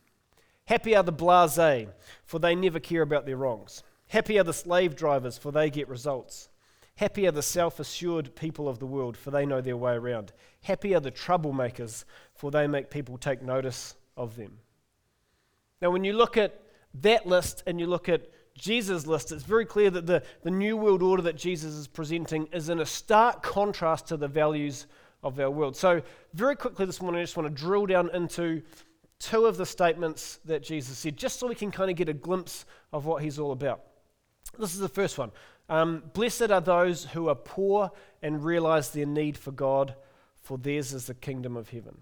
Happy 0.65 0.95
are 0.95 1.03
the 1.03 1.11
blase, 1.11 1.87
for 2.23 2.39
they 2.39 2.55
never 2.55 2.79
care 2.79 3.01
about 3.01 3.25
their 3.25 3.37
wrongs. 3.37 3.83
Happy 4.07 4.39
are 4.39 4.43
the 4.43 4.53
slave 4.53 4.95
drivers, 4.95 5.37
for 5.37 5.51
they 5.51 5.69
get 5.69 5.87
results. 5.87 6.49
Happy 6.95 7.27
are 7.27 7.31
the 7.31 7.41
self 7.41 7.79
assured 7.79 8.35
people 8.35 8.67
of 8.67 8.79
the 8.79 8.85
world, 8.85 9.17
for 9.17 9.31
they 9.31 9.45
know 9.45 9.61
their 9.61 9.77
way 9.77 9.93
around. 9.93 10.33
Happy 10.63 10.93
are 10.93 10.99
the 10.99 11.11
troublemakers, 11.11 12.05
for 12.33 12.51
they 12.51 12.67
make 12.67 12.89
people 12.89 13.17
take 13.17 13.41
notice 13.41 13.95
of 14.17 14.35
them. 14.35 14.59
Now, 15.81 15.91
when 15.91 16.03
you 16.03 16.13
look 16.13 16.37
at 16.37 16.61
that 17.01 17.25
list 17.25 17.63
and 17.65 17.79
you 17.79 17.87
look 17.87 18.09
at 18.09 18.27
Jesus' 18.55 19.07
list, 19.07 19.31
it's 19.31 19.43
very 19.43 19.65
clear 19.65 19.89
that 19.89 20.05
the, 20.05 20.23
the 20.43 20.51
New 20.51 20.77
World 20.77 21.01
Order 21.01 21.23
that 21.23 21.37
Jesus 21.37 21.73
is 21.73 21.87
presenting 21.87 22.47
is 22.51 22.69
in 22.69 22.79
a 22.79 22.85
stark 22.85 23.41
contrast 23.41 24.07
to 24.07 24.17
the 24.17 24.27
values 24.27 24.85
of 25.23 25.39
our 25.39 25.51
world. 25.51 25.75
So, 25.75 26.01
very 26.33 26.55
quickly 26.55 26.85
this 26.85 27.01
morning, 27.01 27.19
I 27.19 27.23
just 27.23 27.37
want 27.37 27.47
to 27.47 27.63
drill 27.63 27.85
down 27.85 28.09
into 28.13 28.61
two 29.19 29.45
of 29.45 29.57
the 29.57 29.65
statements 29.65 30.39
that 30.45 30.63
Jesus 30.63 30.97
said, 30.97 31.15
just 31.15 31.39
so 31.39 31.47
we 31.47 31.55
can 31.55 31.71
kind 31.71 31.91
of 31.91 31.95
get 31.95 32.09
a 32.09 32.13
glimpse 32.13 32.65
of 32.91 33.05
what 33.05 33.23
he's 33.23 33.37
all 33.37 33.51
about. 33.51 33.81
This 34.57 34.73
is 34.73 34.79
the 34.79 34.89
first 34.89 35.17
one. 35.17 35.31
Um, 35.69 36.03
Blessed 36.13 36.51
are 36.51 36.61
those 36.61 37.05
who 37.05 37.29
are 37.29 37.35
poor 37.35 37.91
and 38.21 38.43
realize 38.43 38.89
their 38.89 39.05
need 39.05 39.37
for 39.37 39.51
God, 39.51 39.95
for 40.41 40.57
theirs 40.57 40.93
is 40.93 41.05
the 41.05 41.13
kingdom 41.13 41.55
of 41.55 41.69
heaven. 41.69 41.97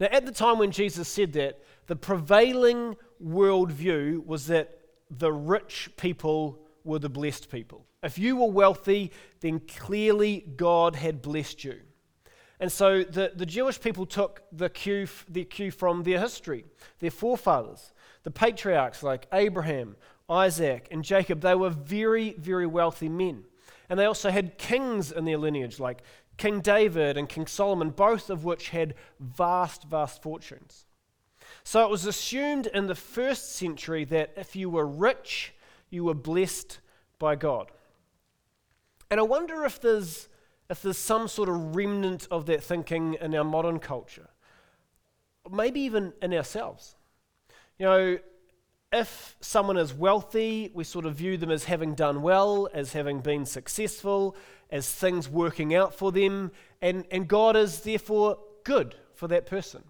Now, 0.00 0.08
at 0.12 0.26
the 0.26 0.32
time 0.32 0.58
when 0.58 0.70
Jesus 0.70 1.08
said 1.08 1.32
that, 1.34 1.62
the 1.86 1.96
prevailing 1.96 2.96
worldview 3.24 4.24
was 4.26 4.46
that 4.48 4.78
the 5.10 5.32
rich 5.32 5.90
people 5.96 6.60
were 6.84 6.98
the 6.98 7.08
blessed 7.08 7.50
people. 7.50 7.86
If 8.02 8.18
you 8.18 8.36
were 8.36 8.50
wealthy, 8.50 9.10
then 9.40 9.60
clearly 9.60 10.44
God 10.56 10.94
had 10.96 11.20
blessed 11.20 11.64
you. 11.64 11.80
And 12.60 12.70
so 12.70 13.04
the, 13.04 13.32
the 13.34 13.46
Jewish 13.46 13.80
people 13.80 14.06
took 14.06 14.42
the 14.52 14.68
cue, 14.68 15.06
the 15.28 15.44
cue 15.44 15.70
from 15.70 16.02
their 16.02 16.20
history, 16.20 16.64
their 16.98 17.10
forefathers, 17.10 17.92
the 18.24 18.30
patriarchs 18.30 19.02
like 19.02 19.26
Abraham, 19.32 19.96
Isaac, 20.28 20.88
and 20.90 21.04
Jacob. 21.04 21.40
They 21.40 21.54
were 21.54 21.70
very, 21.70 22.34
very 22.34 22.66
wealthy 22.66 23.08
men. 23.08 23.44
And 23.88 23.98
they 23.98 24.04
also 24.04 24.30
had 24.30 24.58
kings 24.58 25.12
in 25.12 25.24
their 25.24 25.38
lineage, 25.38 25.78
like 25.78 26.02
King 26.36 26.60
David 26.60 27.16
and 27.16 27.28
King 27.28 27.46
Solomon, 27.46 27.90
both 27.90 28.28
of 28.28 28.44
which 28.44 28.68
had 28.70 28.94
vast, 29.18 29.84
vast 29.84 30.22
fortunes. 30.22 30.84
So 31.64 31.84
it 31.84 31.90
was 31.90 32.06
assumed 32.06 32.66
in 32.66 32.86
the 32.86 32.94
first 32.94 33.56
century 33.56 34.04
that 34.06 34.32
if 34.36 34.54
you 34.54 34.68
were 34.68 34.86
rich, 34.86 35.54
you 35.90 36.04
were 36.04 36.14
blessed 36.14 36.80
by 37.18 37.34
God. 37.34 37.70
And 39.10 39.18
I 39.20 39.22
wonder 39.22 39.64
if 39.64 39.80
there's, 39.80 40.28
if 40.68 40.82
there's 40.82 40.98
some 40.98 41.28
sort 41.28 41.48
of 41.48 41.74
remnant 41.74 42.28
of 42.30 42.46
that 42.46 42.62
thinking 42.62 43.14
in 43.14 43.34
our 43.34 43.44
modern 43.44 43.78
culture, 43.78 44.28
maybe 45.50 45.80
even 45.80 46.12
in 46.20 46.34
ourselves. 46.34 46.94
You 47.78 47.86
know, 47.86 48.18
if 48.92 49.36
someone 49.40 49.76
is 49.76 49.92
wealthy, 49.92 50.70
we 50.74 50.84
sort 50.84 51.04
of 51.06 51.14
view 51.14 51.36
them 51.36 51.50
as 51.50 51.64
having 51.64 51.94
done 51.94 52.22
well, 52.22 52.68
as 52.72 52.92
having 52.92 53.20
been 53.20 53.44
successful, 53.46 54.36
as 54.70 54.90
things 54.90 55.28
working 55.28 55.74
out 55.74 55.94
for 55.94 56.12
them, 56.12 56.50
and, 56.80 57.04
and 57.10 57.28
God 57.28 57.56
is 57.56 57.80
therefore 57.80 58.38
good 58.64 58.94
for 59.14 59.28
that 59.28 59.46
person. 59.46 59.82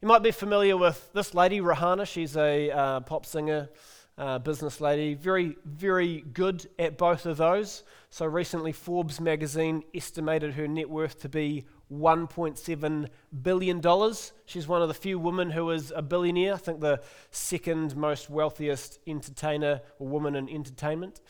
You 0.00 0.08
might 0.08 0.22
be 0.22 0.32
familiar 0.32 0.76
with 0.76 1.12
this 1.12 1.32
lady, 1.32 1.60
Rihanna. 1.60 2.06
She's 2.06 2.36
a 2.36 2.70
uh, 2.70 3.00
pop 3.00 3.24
singer, 3.24 3.68
uh, 4.18 4.38
business 4.38 4.80
lady, 4.80 5.14
very, 5.14 5.56
very 5.64 6.20
good 6.32 6.68
at 6.78 6.98
both 6.98 7.26
of 7.26 7.38
those. 7.38 7.82
So 8.10 8.26
recently, 8.26 8.72
Forbes 8.72 9.20
magazine 9.20 9.82
estimated 9.94 10.54
her 10.54 10.68
net 10.68 10.88
worth 10.88 11.20
to 11.20 11.28
be 11.28 11.64
$1.7 11.90 13.08
billion. 13.42 14.14
She's 14.44 14.68
one 14.68 14.82
of 14.82 14.88
the 14.88 14.94
few 14.94 15.18
women 15.18 15.50
who 15.50 15.70
is 15.70 15.92
a 15.94 16.02
billionaire, 16.02 16.54
I 16.54 16.58
think 16.58 16.80
the 16.80 17.00
second 17.30 17.96
most 17.96 18.28
wealthiest 18.28 18.98
entertainer 19.06 19.80
or 19.98 20.08
woman 20.08 20.36
in 20.36 20.48
entertainment, 20.48 21.20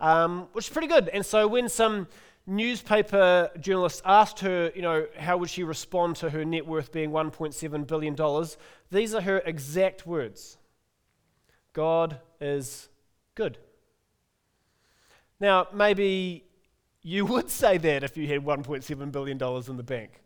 um, 0.00 0.48
which 0.52 0.66
is 0.66 0.72
pretty 0.72 0.88
good. 0.88 1.08
And 1.08 1.24
so 1.24 1.46
when 1.46 1.68
some 1.68 2.08
newspaper 2.46 3.50
journalists 3.60 4.00
asked 4.04 4.40
her, 4.40 4.72
you 4.74 4.82
know, 4.82 5.06
how 5.18 5.36
would 5.36 5.50
she 5.50 5.62
respond 5.62 6.16
to 6.16 6.30
her 6.30 6.44
net 6.44 6.66
worth 6.66 6.90
being 6.90 7.10
$1.7 7.10 7.86
billion, 7.86 8.46
these 8.90 9.14
are 9.14 9.20
her 9.20 9.38
exact 9.44 10.06
words 10.06 10.56
God 11.72 12.20
is 12.40 12.88
good. 13.34 13.58
Now, 15.38 15.68
maybe 15.72 16.44
you 17.02 17.24
would 17.26 17.50
say 17.50 17.78
that 17.78 18.04
if 18.04 18.16
you 18.16 18.26
had 18.26 18.44
$1.7 18.44 19.12
billion 19.12 19.42
in 19.42 19.76
the 19.76 19.82
bank. 19.82 20.22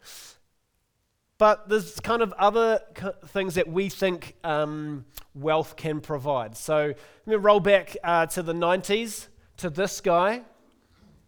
But 1.36 1.68
there's 1.68 1.98
kind 2.00 2.22
of 2.22 2.32
other 2.34 2.80
things 3.26 3.56
that 3.56 3.68
we 3.68 3.88
think 3.88 4.36
um, 4.44 5.04
wealth 5.34 5.76
can 5.76 6.00
provide. 6.00 6.56
So 6.56 6.94
let 7.26 7.26
me 7.26 7.34
roll 7.34 7.60
back 7.60 7.96
uh, 8.04 8.26
to 8.26 8.42
the 8.42 8.52
90s 8.52 9.26
to 9.58 9.68
this 9.68 10.00
guy, 10.00 10.42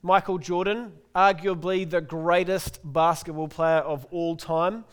Michael 0.02 0.38
Jordan, 0.38 0.92
arguably 1.14 1.88
the 1.88 2.00
greatest 2.00 2.78
basketball 2.84 3.48
player 3.48 3.78
of 3.78 4.06
all 4.12 4.36
time. 4.36 4.84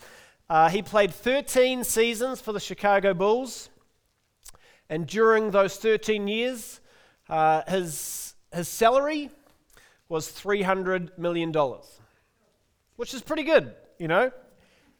Uh, 0.50 0.70
he 0.70 0.82
played 0.82 1.14
13 1.14 1.84
seasons 1.84 2.42
for 2.42 2.52
the 2.52 2.60
Chicago 2.60 3.14
Bulls, 3.14 3.70
and 4.90 5.08
during 5.08 5.52
those 5.52 5.78
13 5.78 6.28
years, 6.28 6.80
uh, 7.30 7.62
his, 7.68 8.36
his 8.54 8.68
salary 8.68 9.30
was 10.10 10.30
$300 10.30 11.18
million, 11.18 11.54
which 12.96 13.14
is 13.14 13.22
pretty 13.22 13.44
good, 13.44 13.74
you 13.98 14.08
know. 14.08 14.32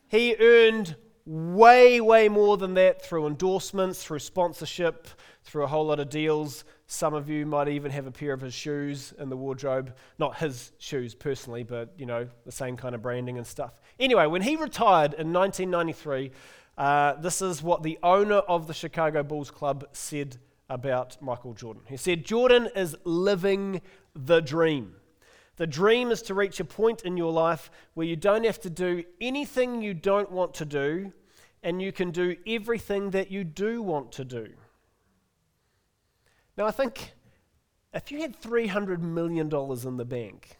He 0.08 0.36
earned 0.40 0.96
way, 1.26 2.02
way 2.02 2.30
more 2.30 2.58
than 2.58 2.74
that 2.76 3.04
through 3.04 3.28
endorsements, 3.28 4.04
through 4.04 4.20
sponsorship, 4.20 5.08
through 5.44 5.64
a 5.64 5.68
whole 5.68 5.86
lot 5.86 6.00
of 6.00 6.10
deals. 6.10 6.64
Some 6.88 7.14
of 7.14 7.30
you 7.30 7.46
might 7.46 7.68
even 7.68 7.92
have 7.92 8.08
a 8.08 8.12
pair 8.12 8.34
of 8.34 8.42
his 8.42 8.54
shoes 8.54 9.14
in 9.18 9.30
the 9.30 9.38
wardrobe. 9.38 9.96
Not 10.20 10.38
his 10.38 10.72
shoes 10.80 11.16
personally, 11.16 11.64
but, 11.64 11.94
you 11.98 12.06
know, 12.06 12.28
the 12.46 12.52
same 12.52 12.78
kind 12.78 12.94
of 12.94 13.02
branding 13.02 13.38
and 13.38 13.48
stuff. 13.48 13.80
Anyway, 14.00 14.26
when 14.26 14.42
he 14.42 14.56
retired 14.56 15.14
in 15.14 15.32
1993, 15.32 16.32
uh, 16.78 17.14
this 17.16 17.42
is 17.42 17.62
what 17.62 17.84
the 17.84 18.00
owner 18.02 18.38
of 18.38 18.68
the 18.68 18.74
Chicago 18.74 19.24
Bulls 19.24 19.52
Club 19.52 19.86
said 19.92 20.38
about 20.70 21.22
Michael 21.22 21.54
Jordan. 21.54 21.84
He 21.88 21.98
said, 21.98 22.26
Jordan 22.26 22.70
is 22.76 22.96
living 23.04 23.82
the 24.16 24.42
dream. 24.42 24.96
The 25.58 25.68
dream 25.68 26.10
is 26.10 26.24
to 26.24 26.34
reach 26.34 26.60
a 26.60 26.66
point 26.66 27.04
in 27.04 27.16
your 27.16 27.32
life 27.32 27.70
where 27.94 28.08
you 28.08 28.16
don't 28.16 28.44
have 28.44 28.60
to 28.62 28.70
do 28.70 29.04
anything 29.22 29.82
you 29.82 29.94
don't 29.94 30.32
want 30.32 30.56
to 30.56 30.66
do, 30.66 31.14
and 31.62 31.82
you 31.82 31.92
can 31.92 32.10
do 32.10 32.36
everything 32.48 33.12
that 33.12 33.30
you 33.30 33.44
do 33.44 33.84
want 33.84 34.12
to 34.14 34.26
do. 34.26 34.50
Now, 36.58 36.66
I 36.66 36.72
think 36.72 37.14
if 37.94 38.12
you 38.12 38.20
had 38.20 38.42
$300 38.42 39.00
million 39.00 39.48
in 39.48 39.98
the 39.98 40.06
bank, 40.06 40.58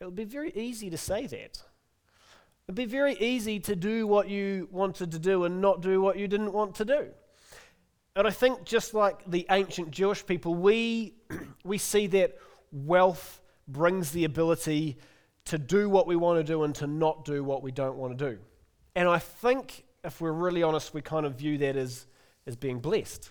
it 0.00 0.04
would 0.04 0.16
be 0.16 0.24
very 0.24 0.52
easy 0.54 0.88
to 0.88 0.96
say 0.96 1.26
that. 1.26 1.62
It'd 2.68 2.76
be 2.76 2.84
very 2.84 3.14
easy 3.14 3.58
to 3.60 3.74
do 3.74 4.06
what 4.06 4.28
you 4.28 4.68
wanted 4.70 5.12
to 5.12 5.18
do 5.18 5.44
and 5.44 5.58
not 5.58 5.80
do 5.80 6.02
what 6.02 6.18
you 6.18 6.28
didn't 6.28 6.52
want 6.52 6.74
to 6.74 6.84
do. 6.84 7.06
And 8.14 8.26
I 8.26 8.30
think 8.30 8.62
just 8.64 8.92
like 8.92 9.22
the 9.26 9.46
ancient 9.50 9.90
Jewish 9.90 10.26
people, 10.26 10.54
we, 10.54 11.14
we 11.64 11.78
see 11.78 12.06
that 12.08 12.36
wealth 12.70 13.40
brings 13.68 14.10
the 14.12 14.24
ability 14.24 14.98
to 15.46 15.56
do 15.56 15.88
what 15.88 16.06
we 16.06 16.14
want 16.14 16.40
to 16.40 16.44
do 16.44 16.64
and 16.64 16.74
to 16.74 16.86
not 16.86 17.24
do 17.24 17.42
what 17.42 17.62
we 17.62 17.72
don't 17.72 17.96
want 17.96 18.18
to 18.18 18.32
do. 18.32 18.38
And 18.94 19.08
I 19.08 19.18
think, 19.18 19.86
if 20.04 20.20
we're 20.20 20.32
really 20.32 20.62
honest, 20.62 20.92
we 20.92 21.00
kind 21.00 21.24
of 21.24 21.36
view 21.36 21.56
that 21.56 21.74
as, 21.74 22.06
as 22.46 22.54
being 22.54 22.80
blessed. 22.80 23.30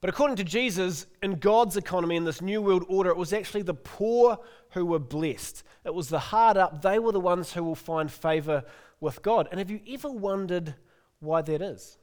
But 0.00 0.10
according 0.10 0.36
to 0.36 0.44
Jesus, 0.44 1.06
in 1.22 1.36
God's 1.36 1.76
economy, 1.76 2.16
in 2.16 2.24
this 2.24 2.42
new 2.42 2.60
world 2.60 2.84
order, 2.88 3.10
it 3.10 3.16
was 3.16 3.32
actually 3.32 3.62
the 3.62 3.74
poor 3.74 4.38
who 4.76 4.84
were 4.84 4.98
blessed. 4.98 5.62
It 5.86 5.94
was 5.94 6.10
the 6.10 6.18
hard 6.18 6.58
up, 6.58 6.82
they 6.82 6.98
were 6.98 7.10
the 7.10 7.18
ones 7.18 7.54
who 7.54 7.64
will 7.64 7.74
find 7.74 8.12
favor 8.12 8.62
with 9.00 9.22
God. 9.22 9.48
And 9.50 9.58
have 9.58 9.70
you 9.70 9.80
ever 9.88 10.10
wondered 10.10 10.74
why 11.18 11.40
that 11.40 11.62
is? 11.62 11.96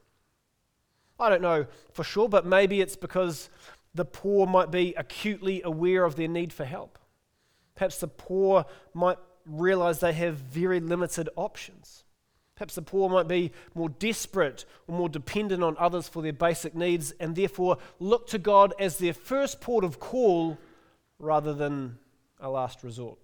I 1.20 1.30
don't 1.30 1.40
know 1.40 1.66
for 1.92 2.02
sure, 2.02 2.28
but 2.28 2.44
maybe 2.44 2.80
it's 2.80 2.96
because 2.96 3.48
the 3.94 4.04
poor 4.04 4.48
might 4.48 4.72
be 4.72 4.92
acutely 4.96 5.62
aware 5.62 6.04
of 6.04 6.16
their 6.16 6.26
need 6.26 6.52
for 6.52 6.64
help. 6.64 6.98
Perhaps 7.76 8.00
the 8.00 8.08
poor 8.08 8.64
might 8.92 9.18
realize 9.46 10.00
they 10.00 10.12
have 10.12 10.34
very 10.34 10.80
limited 10.80 11.28
options. 11.36 12.02
Perhaps 12.56 12.74
the 12.74 12.82
poor 12.82 13.08
might 13.08 13.28
be 13.28 13.52
more 13.76 13.88
desperate 13.88 14.64
or 14.88 14.98
more 14.98 15.08
dependent 15.08 15.62
on 15.62 15.76
others 15.78 16.08
for 16.08 16.22
their 16.22 16.32
basic 16.32 16.74
needs 16.74 17.12
and 17.20 17.36
therefore 17.36 17.78
look 18.00 18.26
to 18.28 18.38
God 18.38 18.74
as 18.80 18.98
their 18.98 19.14
first 19.14 19.60
port 19.60 19.84
of 19.84 20.00
call 20.00 20.58
rather 21.20 21.54
than 21.54 21.98
a 22.44 22.48
last 22.48 22.84
resort. 22.84 23.18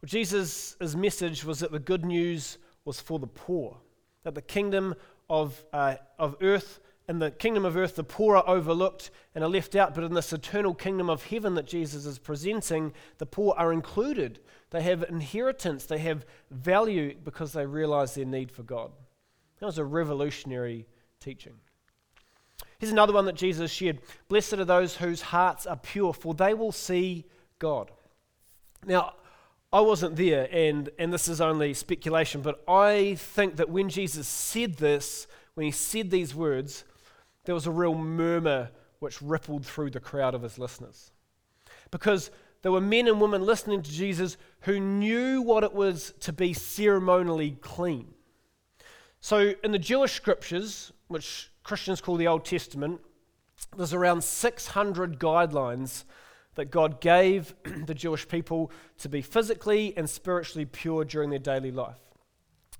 Well, 0.00 0.06
Jesus' 0.06 0.76
message 0.94 1.44
was 1.44 1.60
that 1.60 1.72
the 1.72 1.78
good 1.78 2.04
news 2.04 2.58
was 2.84 3.00
for 3.00 3.18
the 3.18 3.26
poor, 3.26 3.78
that 4.22 4.34
the 4.34 4.42
kingdom 4.42 4.94
of, 5.28 5.64
uh, 5.72 5.96
of 6.18 6.36
earth 6.40 6.80
in 7.06 7.18
the 7.18 7.30
kingdom 7.30 7.66
of 7.66 7.76
earth, 7.76 7.96
the 7.96 8.04
poor 8.04 8.36
are 8.36 8.48
overlooked 8.48 9.10
and 9.34 9.44
are 9.44 9.50
left 9.50 9.76
out, 9.76 9.94
but 9.94 10.04
in 10.04 10.14
this 10.14 10.32
eternal 10.32 10.74
kingdom 10.74 11.10
of 11.10 11.24
heaven 11.24 11.54
that 11.54 11.66
Jesus 11.66 12.06
is 12.06 12.18
presenting, 12.18 12.94
the 13.18 13.26
poor 13.26 13.54
are 13.58 13.74
included. 13.74 14.40
They 14.70 14.80
have 14.82 15.04
inheritance, 15.08 15.84
they 15.84 15.98
have 15.98 16.24
value 16.50 17.14
because 17.22 17.52
they 17.52 17.66
realize 17.66 18.14
their 18.14 18.24
need 18.24 18.50
for 18.50 18.62
God. 18.62 18.90
That 19.60 19.66
was 19.66 19.78
a 19.78 19.84
revolutionary 19.84 20.86
teaching. 21.20 21.54
Here's 22.78 22.92
another 22.92 23.12
one 23.12 23.24
that 23.26 23.36
Jesus 23.36 23.70
shared 23.70 24.00
Blessed 24.28 24.54
are 24.54 24.64
those 24.64 24.96
whose 24.96 25.22
hearts 25.22 25.66
are 25.66 25.76
pure, 25.76 26.12
for 26.12 26.34
they 26.34 26.54
will 26.54 26.72
see 26.72 27.24
God. 27.58 27.90
Now, 28.84 29.14
I 29.72 29.80
wasn't 29.80 30.16
there, 30.16 30.48
and, 30.52 30.90
and 30.98 31.12
this 31.12 31.26
is 31.26 31.40
only 31.40 31.74
speculation, 31.74 32.42
but 32.42 32.62
I 32.68 33.16
think 33.16 33.56
that 33.56 33.70
when 33.70 33.88
Jesus 33.88 34.28
said 34.28 34.76
this, 34.76 35.26
when 35.54 35.64
he 35.66 35.72
said 35.72 36.10
these 36.10 36.34
words, 36.34 36.84
there 37.44 37.54
was 37.54 37.66
a 37.66 37.72
real 37.72 37.94
murmur 37.94 38.70
which 39.00 39.20
rippled 39.20 39.66
through 39.66 39.90
the 39.90 40.00
crowd 40.00 40.34
of 40.34 40.42
his 40.42 40.58
listeners. 40.58 41.10
Because 41.90 42.30
there 42.62 42.72
were 42.72 42.80
men 42.80 43.08
and 43.08 43.20
women 43.20 43.44
listening 43.44 43.82
to 43.82 43.90
Jesus 43.90 44.36
who 44.60 44.80
knew 44.80 45.42
what 45.42 45.64
it 45.64 45.74
was 45.74 46.14
to 46.20 46.32
be 46.32 46.52
ceremonially 46.52 47.52
clean. 47.60 48.14
So, 49.20 49.54
in 49.62 49.72
the 49.72 49.78
Jewish 49.78 50.12
scriptures, 50.12 50.92
which 51.08 51.50
Christians 51.64 52.02
call 52.02 52.16
the 52.16 52.28
Old 52.28 52.44
Testament, 52.44 53.00
there's 53.76 53.94
around 53.94 54.22
600 54.22 55.18
guidelines 55.18 56.04
that 56.56 56.66
God 56.66 57.00
gave 57.00 57.54
the 57.86 57.94
Jewish 57.94 58.28
people 58.28 58.70
to 58.98 59.08
be 59.08 59.22
physically 59.22 59.96
and 59.96 60.08
spiritually 60.08 60.66
pure 60.66 61.04
during 61.04 61.30
their 61.30 61.38
daily 61.38 61.72
life. 61.72 61.96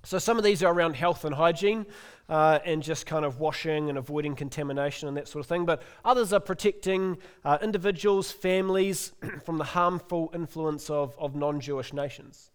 So, 0.03 0.19
some 0.19 0.37
of 0.37 0.43
these 0.43 0.61
are 0.61 0.71
around 0.71 0.95
health 0.95 1.25
and 1.25 1.33
hygiene 1.33 1.87
uh, 2.29 2.59
and 2.63 2.83
just 2.83 3.07
kind 3.07 3.25
of 3.25 3.39
washing 3.39 3.89
and 3.89 3.97
avoiding 3.97 4.35
contamination 4.35 5.07
and 5.07 5.17
that 5.17 5.27
sort 5.27 5.43
of 5.43 5.47
thing. 5.47 5.65
But 5.65 5.81
others 6.05 6.31
are 6.31 6.39
protecting 6.39 7.17
uh, 7.43 7.57
individuals, 7.59 8.31
families 8.31 9.13
from 9.43 9.57
the 9.57 9.63
harmful 9.63 10.29
influence 10.35 10.91
of, 10.91 11.15
of 11.17 11.35
non 11.35 11.59
Jewish 11.59 11.91
nations. 11.91 12.51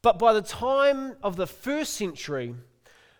But 0.00 0.16
by 0.16 0.32
the 0.32 0.42
time 0.42 1.16
of 1.24 1.34
the 1.34 1.48
first 1.48 1.94
century, 1.94 2.54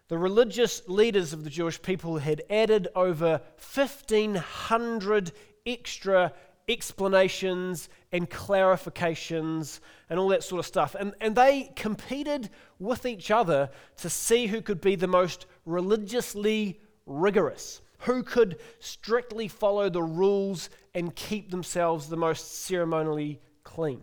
the 0.08 0.18
religious 0.18 0.82
leaders 0.86 1.32
of 1.32 1.44
the 1.44 1.50
Jewish 1.50 1.80
people 1.80 2.18
had 2.18 2.42
added 2.50 2.88
over 2.94 3.40
1,500 3.74 5.32
extra 5.66 6.32
explanations 6.68 7.88
and 8.12 8.28
clarifications 8.28 9.80
and 10.08 10.18
all 10.18 10.28
that 10.28 10.42
sort 10.44 10.58
of 10.58 10.66
stuff. 10.66 10.94
And, 10.98 11.14
and 11.20 11.34
they 11.34 11.70
competed 11.76 12.50
with 12.78 13.06
each 13.06 13.30
other 13.30 13.70
to 13.98 14.10
see 14.10 14.46
who 14.46 14.60
could 14.60 14.80
be 14.80 14.96
the 14.96 15.06
most 15.06 15.46
religiously 15.66 16.80
rigorous, 17.06 17.80
who 18.00 18.22
could 18.22 18.58
strictly 18.80 19.48
follow 19.48 19.88
the 19.88 20.02
rules 20.02 20.70
and 20.94 21.14
keep 21.14 21.50
themselves 21.50 22.08
the 22.08 22.16
most 22.16 22.62
ceremonially 22.64 23.40
clean. 23.62 24.02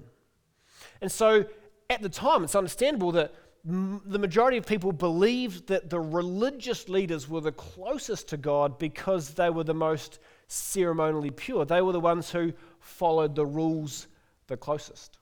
And 1.01 1.11
so 1.11 1.45
at 1.89 2.01
the 2.01 2.09
time, 2.09 2.43
it's 2.43 2.55
understandable 2.55 3.11
that 3.13 3.33
the 3.63 4.19
majority 4.19 4.57
of 4.57 4.65
people 4.65 4.91
believed 4.91 5.67
that 5.67 5.89
the 5.89 5.99
religious 5.99 6.89
leaders 6.89 7.29
were 7.29 7.41
the 7.41 7.51
closest 7.51 8.29
to 8.29 8.37
God 8.37 8.79
because 8.79 9.35
they 9.35 9.49
were 9.49 9.63
the 9.63 9.73
most 9.73 10.19
ceremonially 10.47 11.29
pure. 11.29 11.65
They 11.65 11.81
were 11.81 11.91
the 11.91 11.99
ones 11.99 12.31
who 12.31 12.53
followed 12.79 13.35
the 13.35 13.45
rules 13.45 14.07
the 14.47 14.57
closest. 14.57 15.19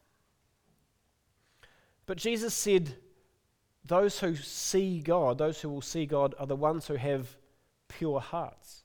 But 2.05 2.17
Jesus 2.17 2.53
said, 2.53 2.95
Those 3.85 4.19
who 4.19 4.35
see 4.35 5.01
God, 5.01 5.37
those 5.37 5.61
who 5.61 5.69
will 5.69 5.81
see 5.81 6.05
God, 6.05 6.33
are 6.39 6.47
the 6.47 6.55
ones 6.55 6.87
who 6.87 6.95
have 6.95 7.35
pure 7.89 8.21
hearts. 8.21 8.83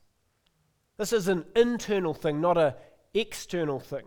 This 0.97 1.13
is 1.13 1.27
an 1.27 1.45
internal 1.55 2.13
thing, 2.13 2.41
not 2.41 2.57
an 2.57 2.73
external 3.13 3.79
thing. 3.79 4.05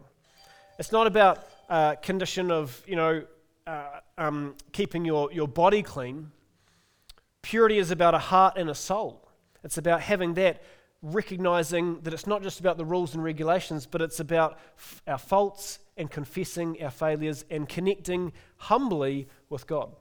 It's 0.78 0.92
not 0.92 1.06
about 1.06 1.44
a 1.68 1.96
condition 2.00 2.50
of, 2.50 2.82
you 2.86 2.96
know, 2.96 3.24
uh, 3.68 4.00
um, 4.16 4.54
keeping 4.72 5.04
your, 5.04 5.30
your 5.30 5.46
body 5.46 5.82
clean. 5.82 6.30
Purity 7.42 7.78
is 7.78 7.90
about 7.90 8.14
a 8.14 8.18
heart 8.18 8.56
and 8.56 8.70
a 8.70 8.74
soul. 8.74 9.28
It's 9.62 9.76
about 9.76 10.00
having 10.00 10.34
that 10.34 10.62
recognizing 11.02 12.00
that 12.00 12.14
it's 12.14 12.26
not 12.26 12.42
just 12.42 12.60
about 12.60 12.78
the 12.78 12.84
rules 12.84 13.14
and 13.14 13.22
regulations, 13.22 13.86
but 13.86 14.00
it's 14.02 14.20
about 14.20 14.58
f- 14.76 15.02
our 15.06 15.18
faults 15.18 15.78
and 15.96 16.10
confessing 16.10 16.82
our 16.82 16.90
failures 16.90 17.44
and 17.50 17.68
connecting 17.68 18.32
humbly 18.56 19.28
with 19.50 19.66
God. 19.66 19.94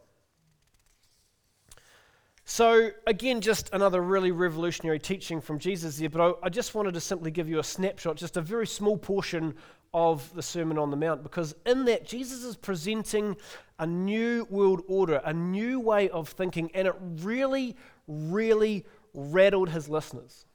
So, 2.57 2.89
again, 3.05 3.39
just 3.41 3.69
another 3.71 4.01
really 4.01 4.31
revolutionary 4.31 4.97
teaching 4.97 5.41
from 5.41 5.59
Jesus 5.59 5.99
there, 5.99 6.09
but 6.09 6.21
I, 6.21 6.47
I, 6.47 6.49
just 6.49 6.73
wanted 6.73 6.95
to 6.95 6.99
simply 6.99 7.29
give 7.29 7.47
you 7.47 7.59
a 7.59 7.63
snapshot, 7.63 8.15
just 8.15 8.35
a 8.35 8.41
very 8.41 8.65
small 8.65 8.97
portion 8.97 9.53
of 9.93 10.33
the 10.33 10.41
Sermon 10.41 10.79
on 10.79 10.89
the 10.89 10.97
Mount, 10.97 11.21
because 11.21 11.53
in 11.67 11.85
that, 11.85 12.03
Jesus 12.03 12.43
is 12.43 12.55
presenting 12.55 13.37
a 13.77 13.85
new 13.85 14.47
world 14.49 14.81
order, 14.87 15.21
a 15.23 15.31
new 15.35 15.79
way 15.79 16.09
of 16.09 16.29
thinking, 16.29 16.71
and 16.73 16.87
it 16.87 16.95
really, 16.99 17.75
really 18.07 18.87
rattled 19.13 19.69
his 19.69 19.87
listeners. 19.87 20.47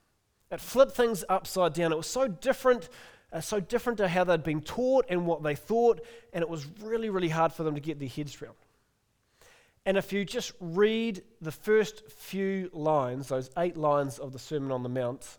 It 0.51 0.61
flipped 0.61 0.97
things 0.97 1.23
upside 1.29 1.73
down. 1.73 1.93
It 1.93 1.97
was 1.97 2.09
so 2.09 2.27
different, 2.27 2.89
uh, 3.33 3.41
so 3.41 3.61
different 3.61 3.99
to 3.99 4.09
how 4.09 4.25
they'd 4.25 4.43
been 4.43 4.63
taught 4.63 5.07
and 5.09 5.25
what 5.25 5.45
they 5.45 5.55
thought, 5.55 6.01
and 6.33 6.43
it 6.43 6.49
was 6.49 6.67
really, 6.81 7.11
really 7.11 7.29
hard 7.29 7.53
for 7.53 7.63
them 7.63 7.77
to 7.77 7.81
get 7.81 8.01
their 8.01 8.09
heads 8.09 8.43
around. 8.43 8.57
And 9.85 9.97
if 9.97 10.13
you 10.13 10.25
just 10.25 10.53
read 10.61 11.23
the 11.41 11.51
first 11.51 12.09
few 12.09 12.71
lines, 12.73 13.29
those 13.29 13.51
eight 13.59 13.77
lines 13.77 14.19
of 14.19 14.33
the 14.33 14.39
Sermon 14.39 14.71
on 14.71 14.83
the 14.83 14.89
Mount, 14.89 15.39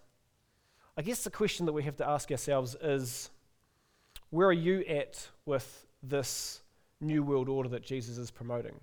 I 0.97 1.01
guess 1.01 1.23
the 1.23 1.31
question 1.31 1.65
that 1.65 1.73
we 1.73 1.83
have 1.83 1.95
to 1.97 2.07
ask 2.07 2.29
ourselves 2.29 2.75
is 2.81 3.29
where 4.29 4.47
are 4.47 4.53
you 4.53 4.83
at 4.85 5.27
with 5.45 5.85
this 6.01 6.61
new 6.99 7.23
world 7.23 7.47
order 7.47 7.69
that 7.69 7.83
Jesus 7.83 8.17
is 8.17 8.31
promoting? 8.31 8.75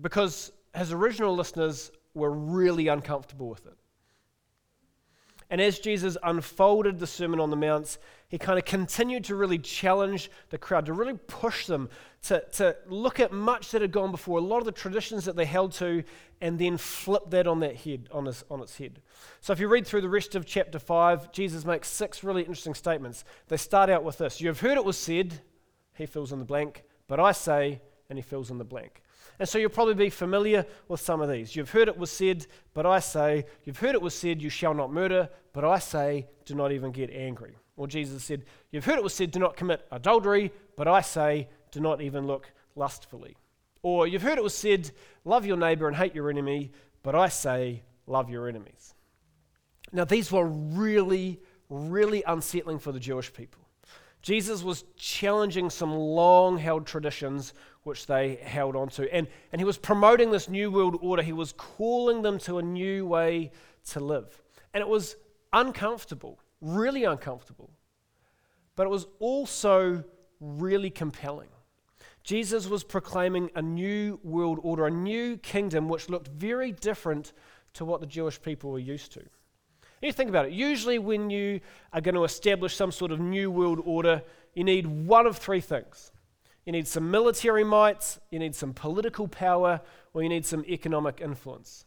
Because 0.00 0.52
his 0.76 0.92
original 0.92 1.34
listeners 1.34 1.90
were 2.14 2.30
really 2.30 2.88
uncomfortable 2.88 3.48
with 3.48 3.66
it. 3.66 3.76
And 5.50 5.60
as 5.60 5.78
Jesus 5.78 6.16
unfolded 6.22 6.98
the 6.98 7.06
Sermon 7.06 7.40
on 7.40 7.50
the 7.50 7.56
Mount, 7.56 7.98
he 8.28 8.36
kind 8.36 8.58
of 8.58 8.66
continued 8.66 9.24
to 9.24 9.34
really 9.34 9.58
challenge 9.58 10.30
the 10.50 10.58
crowd, 10.58 10.86
to 10.86 10.92
really 10.92 11.18
push 11.26 11.66
them 11.66 11.88
to, 12.22 12.44
to 12.52 12.76
look 12.86 13.20
at 13.20 13.32
much 13.32 13.70
that 13.70 13.80
had 13.80 13.90
gone 13.90 14.10
before, 14.10 14.38
a 14.38 14.42
lot 14.42 14.58
of 14.58 14.66
the 14.66 14.72
traditions 14.72 15.24
that 15.24 15.34
they 15.34 15.46
held 15.46 15.72
to, 15.72 16.04
and 16.40 16.58
then 16.58 16.76
flip 16.76 17.22
that 17.30 17.46
on 17.46 17.60
that 17.60 17.76
head, 17.76 18.08
on, 18.12 18.26
his, 18.26 18.44
on 18.50 18.60
its 18.60 18.76
head. 18.76 19.00
So 19.40 19.52
if 19.52 19.60
you 19.60 19.68
read 19.68 19.86
through 19.86 20.02
the 20.02 20.08
rest 20.10 20.34
of 20.34 20.44
chapter 20.44 20.78
5, 20.78 21.32
Jesus 21.32 21.64
makes 21.64 21.88
six 21.88 22.22
really 22.22 22.42
interesting 22.42 22.74
statements. 22.74 23.24
They 23.48 23.56
start 23.56 23.88
out 23.88 24.04
with 24.04 24.18
this 24.18 24.40
You 24.40 24.48
have 24.48 24.60
heard 24.60 24.76
it 24.76 24.84
was 24.84 24.98
said, 24.98 25.40
he 25.94 26.06
fills 26.06 26.30
in 26.30 26.38
the 26.38 26.44
blank, 26.44 26.84
but 27.06 27.18
I 27.18 27.32
say, 27.32 27.80
and 28.10 28.18
he 28.18 28.22
fills 28.22 28.50
in 28.50 28.58
the 28.58 28.64
blank. 28.64 29.02
And 29.38 29.48
so 29.48 29.56
you'll 29.56 29.70
probably 29.70 29.94
be 29.94 30.10
familiar 30.10 30.66
with 30.88 31.00
some 31.00 31.20
of 31.20 31.30
these. 31.30 31.56
You've 31.56 31.70
heard 31.70 31.88
it 31.88 31.96
was 31.96 32.10
said, 32.10 32.46
but 32.74 32.84
I 32.84 32.98
say, 32.98 33.46
you've 33.64 33.78
heard 33.78 33.94
it 33.94 34.02
was 34.02 34.14
said, 34.14 34.42
you 34.42 34.50
shall 34.50 34.74
not 34.74 34.92
murder, 34.92 35.30
but 35.52 35.64
I 35.64 35.78
say, 35.78 36.26
do 36.44 36.54
not 36.54 36.72
even 36.72 36.90
get 36.90 37.10
angry. 37.10 37.56
Or 37.78 37.86
Jesus 37.86 38.24
said, 38.24 38.44
You've 38.72 38.84
heard 38.84 38.98
it 38.98 39.04
was 39.04 39.14
said, 39.14 39.30
do 39.30 39.38
not 39.38 39.56
commit 39.56 39.86
adultery, 39.92 40.52
but 40.76 40.88
I 40.88 41.00
say, 41.00 41.48
do 41.70 41.80
not 41.80 42.02
even 42.02 42.26
look 42.26 42.50
lustfully. 42.74 43.36
Or 43.82 44.06
you've 44.06 44.22
heard 44.22 44.36
it 44.36 44.44
was 44.44 44.52
said, 44.54 44.90
Love 45.24 45.46
your 45.46 45.56
neighbor 45.56 45.86
and 45.86 45.96
hate 45.96 46.14
your 46.14 46.28
enemy, 46.28 46.72
but 47.02 47.14
I 47.14 47.28
say, 47.28 47.84
Love 48.06 48.28
your 48.28 48.48
enemies. 48.48 48.94
Now, 49.92 50.04
these 50.04 50.32
were 50.32 50.44
really, 50.44 51.40
really 51.70 52.22
unsettling 52.26 52.80
for 52.80 52.90
the 52.90 53.00
Jewish 53.00 53.32
people. 53.32 53.62
Jesus 54.20 54.64
was 54.64 54.84
challenging 54.96 55.70
some 55.70 55.94
long 55.94 56.58
held 56.58 56.84
traditions 56.84 57.54
which 57.84 58.06
they 58.06 58.36
held 58.42 58.74
onto. 58.74 59.04
And, 59.04 59.28
and 59.52 59.60
he 59.60 59.64
was 59.64 59.78
promoting 59.78 60.32
this 60.32 60.48
new 60.48 60.72
world 60.72 60.98
order. 61.00 61.22
He 61.22 61.32
was 61.32 61.52
calling 61.52 62.22
them 62.22 62.38
to 62.40 62.58
a 62.58 62.62
new 62.62 63.06
way 63.06 63.52
to 63.90 64.00
live. 64.00 64.42
And 64.74 64.80
it 64.80 64.88
was 64.88 65.14
uncomfortable, 65.52 66.40
really 66.60 67.04
uncomfortable. 67.04 67.70
But 68.76 68.86
it 68.86 68.90
was 68.90 69.06
also 69.18 70.04
really 70.40 70.90
compelling. 70.90 71.48
Jesus 72.22 72.66
was 72.66 72.84
proclaiming 72.84 73.50
a 73.54 73.62
new 73.62 74.20
world 74.22 74.58
order, 74.62 74.86
a 74.86 74.90
new 74.90 75.36
kingdom 75.38 75.88
which 75.88 76.08
looked 76.08 76.28
very 76.28 76.72
different 76.72 77.32
to 77.74 77.84
what 77.84 78.00
the 78.00 78.06
Jewish 78.06 78.40
people 78.40 78.70
were 78.70 78.78
used 78.78 79.12
to. 79.12 79.22
You 80.02 80.12
think 80.12 80.28
about 80.28 80.46
it. 80.46 80.52
Usually, 80.52 80.98
when 80.98 81.28
you 81.30 81.60
are 81.92 82.00
going 82.00 82.14
to 82.14 82.24
establish 82.24 82.76
some 82.76 82.92
sort 82.92 83.10
of 83.10 83.18
new 83.18 83.50
world 83.50 83.80
order, 83.84 84.22
you 84.54 84.62
need 84.62 84.86
one 84.86 85.26
of 85.26 85.36
three 85.36 85.60
things 85.60 86.12
you 86.68 86.72
need 86.72 86.86
some 86.86 87.10
military 87.10 87.64
might, 87.64 88.18
you 88.30 88.38
need 88.38 88.54
some 88.54 88.74
political 88.74 89.26
power, 89.26 89.80
or 90.12 90.22
you 90.22 90.28
need 90.28 90.44
some 90.44 90.66
economic 90.66 91.18
influence. 91.18 91.86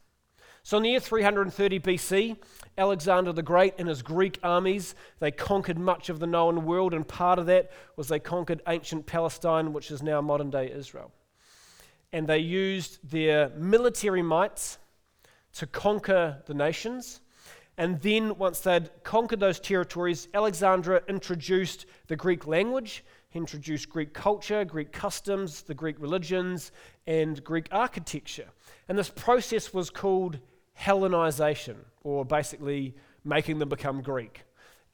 So 0.63 0.77
in 0.77 0.83
the 0.83 0.89
year 0.89 0.99
330 0.99 1.79
BC, 1.79 2.37
Alexander 2.77 3.33
the 3.33 3.41
Great 3.41 3.73
and 3.79 3.89
his 3.89 4.01
Greek 4.03 4.39
armies, 4.43 4.93
they 5.19 5.31
conquered 5.31 5.79
much 5.79 6.09
of 6.09 6.19
the 6.19 6.27
known 6.27 6.65
world, 6.65 6.93
and 6.93 7.07
part 7.07 7.39
of 7.39 7.47
that 7.47 7.71
was 7.95 8.07
they 8.07 8.19
conquered 8.19 8.61
ancient 8.67 9.07
Palestine, 9.07 9.73
which 9.73 9.89
is 9.89 10.03
now 10.03 10.21
modern 10.21 10.51
day 10.51 10.71
Israel. 10.71 11.11
And 12.13 12.27
they 12.27 12.37
used 12.37 12.99
their 13.09 13.49
military 13.49 14.21
might 14.21 14.77
to 15.53 15.65
conquer 15.65 16.43
the 16.45 16.53
nations. 16.53 17.21
And 17.77 17.99
then, 18.01 18.37
once 18.37 18.59
they'd 18.59 18.91
conquered 19.03 19.39
those 19.39 19.59
territories, 19.59 20.27
Alexander 20.33 21.01
introduced 21.07 21.87
the 22.07 22.15
Greek 22.15 22.45
language 22.45 23.03
he 23.31 23.39
introduced 23.39 23.89
Greek 23.89 24.13
culture, 24.13 24.65
Greek 24.65 24.91
customs, 24.91 25.61
the 25.61 25.73
Greek 25.73 25.95
religions, 25.99 26.73
and 27.07 27.41
Greek 27.45 27.67
architecture. 27.71 28.49
And 28.89 28.97
this 28.97 29.09
process 29.09 29.73
was 29.73 29.89
called 29.89 30.39
Hellenization, 30.81 31.75
or 32.03 32.25
basically 32.25 32.95
making 33.23 33.59
them 33.59 33.69
become 33.69 34.01
Greek. 34.01 34.43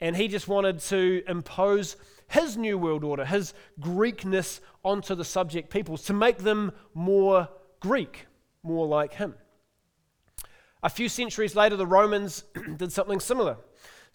And 0.00 0.16
he 0.16 0.28
just 0.28 0.46
wanted 0.46 0.80
to 0.80 1.22
impose 1.26 1.96
his 2.28 2.56
new 2.56 2.78
world 2.78 3.04
order, 3.04 3.24
his 3.24 3.54
Greekness 3.80 4.60
onto 4.84 5.14
the 5.14 5.24
subject 5.24 5.70
peoples 5.70 6.04
to 6.04 6.12
make 6.12 6.38
them 6.38 6.72
more 6.94 7.48
Greek, 7.80 8.26
more 8.62 8.86
like 8.86 9.14
him. 9.14 9.34
A 10.82 10.90
few 10.90 11.08
centuries 11.08 11.56
later, 11.56 11.76
the 11.76 11.86
Romans 11.86 12.44
did 12.76 12.92
something 12.92 13.18
similar. 13.18 13.56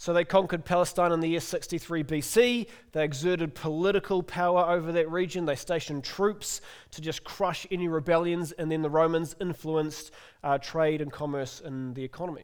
So 0.03 0.11
they 0.11 0.25
conquered 0.25 0.65
Palestine 0.65 1.13
in 1.13 1.21
the 1.21 1.29
year 1.29 1.39
63 1.39 2.03
BC. 2.03 2.67
They 2.91 3.03
exerted 3.05 3.55
political 3.55 4.21
power 4.21 4.69
over 4.69 4.91
that 4.91 5.09
region. 5.09 5.45
They 5.45 5.55
stationed 5.55 6.03
troops 6.03 6.59
to 6.91 6.99
just 6.99 7.23
crush 7.23 7.65
any 7.71 7.87
rebellions, 7.87 8.51
and 8.51 8.69
then 8.69 8.81
the 8.81 8.89
Romans 8.89 9.33
influenced 9.39 10.11
uh, 10.43 10.57
trade 10.57 10.99
and 10.99 11.09
commerce 11.09 11.61
and 11.63 11.95
the 11.95 12.03
economy. 12.03 12.43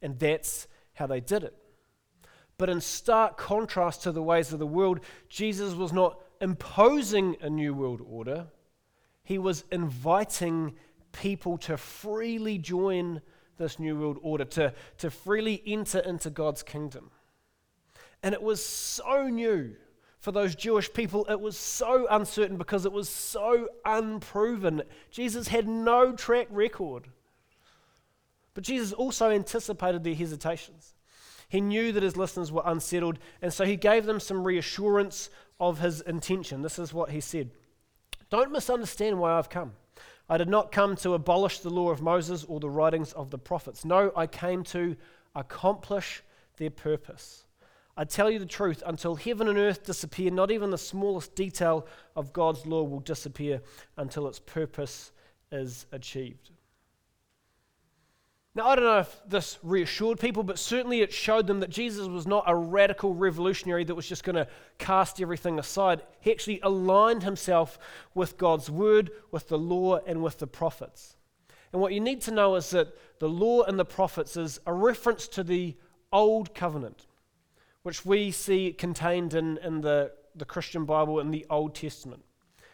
And 0.00 0.18
that's 0.18 0.66
how 0.94 1.06
they 1.06 1.20
did 1.20 1.44
it. 1.44 1.54
But 2.56 2.70
in 2.70 2.80
stark 2.80 3.36
contrast 3.36 4.04
to 4.04 4.10
the 4.10 4.22
ways 4.22 4.54
of 4.54 4.58
the 4.58 4.66
world, 4.66 5.00
Jesus 5.28 5.74
was 5.74 5.92
not 5.92 6.20
imposing 6.40 7.36
a 7.42 7.50
new 7.50 7.74
world 7.74 8.00
order, 8.02 8.46
he 9.24 9.36
was 9.36 9.64
inviting 9.70 10.74
people 11.12 11.58
to 11.58 11.76
freely 11.76 12.56
join 12.56 13.20
this 13.58 13.78
new 13.78 13.98
world 13.98 14.18
order, 14.22 14.44
to, 14.44 14.72
to 14.98 15.10
freely 15.10 15.62
enter 15.66 15.98
into 16.00 16.30
God's 16.30 16.62
kingdom. 16.62 17.10
And 18.22 18.34
it 18.34 18.42
was 18.42 18.64
so 18.64 19.28
new 19.28 19.74
for 20.20 20.32
those 20.32 20.54
Jewish 20.54 20.92
people. 20.92 21.26
It 21.28 21.40
was 21.40 21.56
so 21.56 22.06
uncertain 22.08 22.56
because 22.56 22.86
it 22.86 22.92
was 22.92 23.08
so 23.08 23.68
unproven. 23.84 24.82
Jesus 25.10 25.48
had 25.48 25.66
no 25.66 26.12
track 26.12 26.46
record. 26.50 27.08
But 28.54 28.64
Jesus 28.64 28.92
also 28.92 29.30
anticipated 29.30 30.04
their 30.04 30.14
hesitations. 30.14 30.94
He 31.48 31.60
knew 31.60 31.92
that 31.92 32.02
his 32.02 32.16
listeners 32.16 32.52
were 32.52 32.62
unsettled, 32.64 33.18
and 33.42 33.52
so 33.52 33.64
he 33.64 33.76
gave 33.76 34.06
them 34.06 34.20
some 34.20 34.44
reassurance 34.44 35.28
of 35.60 35.80
his 35.80 36.00
intention. 36.00 36.62
This 36.62 36.78
is 36.78 36.94
what 36.94 37.10
he 37.10 37.20
said 37.20 37.50
Don't 38.30 38.52
misunderstand 38.52 39.18
why 39.18 39.36
I've 39.36 39.50
come. 39.50 39.72
I 40.32 40.38
did 40.38 40.48
not 40.48 40.72
come 40.72 40.96
to 40.96 41.12
abolish 41.12 41.58
the 41.58 41.68
law 41.68 41.90
of 41.90 42.00
Moses 42.00 42.42
or 42.44 42.58
the 42.58 42.70
writings 42.70 43.12
of 43.12 43.28
the 43.28 43.36
prophets. 43.36 43.84
No, 43.84 44.10
I 44.16 44.26
came 44.26 44.64
to 44.64 44.96
accomplish 45.34 46.22
their 46.56 46.70
purpose. 46.70 47.44
I 47.98 48.04
tell 48.04 48.30
you 48.30 48.38
the 48.38 48.46
truth, 48.46 48.82
until 48.86 49.14
heaven 49.14 49.46
and 49.46 49.58
earth 49.58 49.84
disappear, 49.84 50.30
not 50.30 50.50
even 50.50 50.70
the 50.70 50.78
smallest 50.78 51.34
detail 51.34 51.86
of 52.16 52.32
God's 52.32 52.64
law 52.64 52.82
will 52.82 53.00
disappear 53.00 53.60
until 53.98 54.26
its 54.26 54.38
purpose 54.38 55.12
is 55.50 55.84
achieved. 55.92 56.51
Now, 58.54 58.68
I 58.68 58.74
don't 58.74 58.84
know 58.84 58.98
if 58.98 59.20
this 59.26 59.58
reassured 59.62 60.20
people, 60.20 60.42
but 60.42 60.58
certainly 60.58 61.00
it 61.00 61.10
showed 61.10 61.46
them 61.46 61.60
that 61.60 61.70
Jesus 61.70 62.06
was 62.06 62.26
not 62.26 62.44
a 62.46 62.54
radical 62.54 63.14
revolutionary 63.14 63.82
that 63.84 63.94
was 63.94 64.06
just 64.06 64.24
going 64.24 64.36
to 64.36 64.46
cast 64.76 65.22
everything 65.22 65.58
aside. 65.58 66.02
He 66.20 66.30
actually 66.30 66.60
aligned 66.62 67.22
himself 67.22 67.78
with 68.14 68.36
God's 68.36 68.68
word, 68.68 69.10
with 69.30 69.48
the 69.48 69.56
law, 69.56 70.00
and 70.06 70.22
with 70.22 70.38
the 70.38 70.46
prophets. 70.46 71.16
And 71.72 71.80
what 71.80 71.94
you 71.94 72.00
need 72.00 72.20
to 72.22 72.30
know 72.30 72.56
is 72.56 72.68
that 72.70 72.94
the 73.20 73.28
law 73.28 73.62
and 73.62 73.78
the 73.78 73.86
prophets 73.86 74.36
is 74.36 74.60
a 74.66 74.74
reference 74.74 75.28
to 75.28 75.42
the 75.42 75.74
old 76.12 76.54
covenant, 76.54 77.06
which 77.84 78.04
we 78.04 78.30
see 78.30 78.74
contained 78.74 79.32
in, 79.32 79.56
in 79.58 79.80
the, 79.80 80.12
the 80.34 80.44
Christian 80.44 80.84
Bible 80.84 81.20
in 81.20 81.30
the 81.30 81.46
Old 81.48 81.74
Testament. 81.74 82.22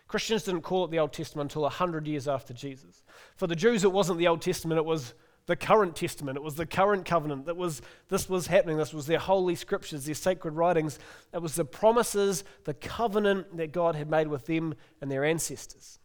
Christians 0.09 0.43
didn't 0.43 0.63
call 0.63 0.87
it 0.87 0.91
the 0.91 0.99
Old 0.99 1.13
Testament 1.13 1.53
until 1.53 1.63
100 1.63 2.09
years 2.09 2.27
after 2.27 2.53
Jesus. 2.53 3.05
For 3.37 3.47
the 3.47 3.55
Jews, 3.55 3.85
it 3.85 3.93
wasn't 3.93 4.19
the 4.19 4.27
Old 4.27 4.43
Testament, 4.43 4.79
it 4.79 4.85
was 4.85 5.15
the 5.49 5.57
current 5.57 5.97
testament. 5.97 6.37
It 6.37 6.43
was 6.43 6.57
the 6.57 6.67
current 6.67 7.07
covenant 7.07 7.47
that 7.47 7.57
was 7.57 7.81
this 8.11 8.29
was 8.29 8.49
happening. 8.49 8.77
This 8.77 8.93
was 8.93 9.07
their 9.07 9.19
holy 9.19 9.55
scriptures, 9.55 10.05
their 10.05 10.15
sacred 10.15 10.53
writings. 10.53 10.99
It 11.33 11.41
was 11.41 11.55
the 11.55 11.65
promises, 11.65 12.45
the 12.65 12.75
covenant 12.75 13.57
that 13.57 13.73
God 13.73 13.97
had 13.97 14.11
made 14.11 14.29
with 14.29 14.45
them 14.45 14.75
and 15.01 15.11
their 15.11 15.25
ancestors. 15.25 16.01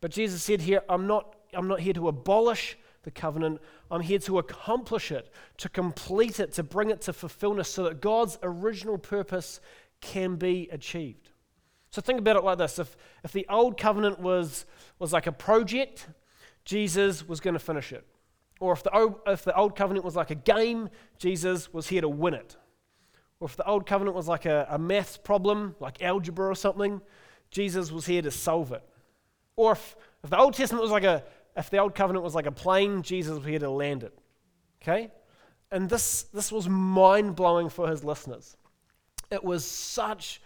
But 0.00 0.10
Jesus 0.10 0.42
said 0.42 0.62
here, 0.62 0.80
I'm 0.88 1.06
not, 1.06 1.36
I'm 1.52 1.68
not 1.68 1.80
here 1.80 1.92
to 1.92 2.08
abolish 2.08 2.78
the 3.02 3.10
covenant. 3.10 3.60
I'm 3.90 4.00
here 4.00 4.18
to 4.20 4.38
accomplish 4.38 5.12
it, 5.12 5.30
to 5.58 5.68
complete 5.68 6.40
it, 6.40 6.54
to 6.54 6.62
bring 6.62 6.88
it 6.88 7.02
to 7.02 7.12
fulfillment 7.12 7.66
so 7.66 7.84
that 7.84 8.00
God's 8.00 8.38
original 8.42 8.96
purpose 8.96 9.60
can 10.00 10.36
be 10.36 10.70
achieved. 10.72 11.28
So 11.90 12.00
think 12.00 12.18
about 12.18 12.36
it 12.36 12.42
like 12.42 12.56
this. 12.56 12.78
If, 12.78 12.96
if 13.22 13.32
the 13.32 13.46
old 13.50 13.76
covenant 13.76 14.18
was, 14.18 14.64
was 14.98 15.12
like 15.12 15.26
a 15.26 15.32
project, 15.32 16.08
Jesus 16.64 17.28
was 17.28 17.38
going 17.38 17.52
to 17.52 17.60
finish 17.60 17.92
it. 17.92 18.06
Or 18.62 18.72
if 18.72 18.84
the, 18.84 18.96
old, 18.96 19.16
if 19.26 19.42
the 19.42 19.56
old 19.56 19.74
covenant 19.74 20.04
was 20.04 20.14
like 20.14 20.30
a 20.30 20.36
game, 20.36 20.88
Jesus 21.18 21.72
was 21.72 21.88
here 21.88 22.00
to 22.00 22.08
win 22.08 22.32
it. 22.32 22.56
Or 23.40 23.48
if 23.48 23.56
the 23.56 23.66
old 23.66 23.86
covenant 23.86 24.14
was 24.14 24.28
like 24.28 24.46
a, 24.46 24.68
a 24.70 24.78
maths 24.78 25.16
problem, 25.16 25.74
like 25.80 26.00
algebra 26.00 26.46
or 26.46 26.54
something, 26.54 27.00
Jesus 27.50 27.90
was 27.90 28.06
here 28.06 28.22
to 28.22 28.30
solve 28.30 28.70
it. 28.70 28.84
Or 29.56 29.72
if, 29.72 29.96
if 30.22 30.30
the 30.30 30.38
Old 30.38 30.54
Testament 30.54 30.80
was 30.80 30.92
like 30.92 31.02
a, 31.02 31.24
if 31.56 31.70
the 31.70 31.78
old 31.78 31.96
covenant 31.96 32.22
was 32.22 32.36
like 32.36 32.46
a 32.46 32.52
plane, 32.52 33.02
Jesus 33.02 33.36
was 33.36 33.44
here 33.44 33.58
to 33.58 33.68
land 33.68 34.04
it. 34.04 34.16
Okay? 34.80 35.10
And 35.72 35.90
this, 35.90 36.22
this 36.32 36.52
was 36.52 36.68
mind 36.68 37.34
blowing 37.34 37.68
for 37.68 37.88
his 37.88 38.04
listeners. 38.04 38.56
It 39.32 39.42
was 39.42 39.64
such, 39.64 40.40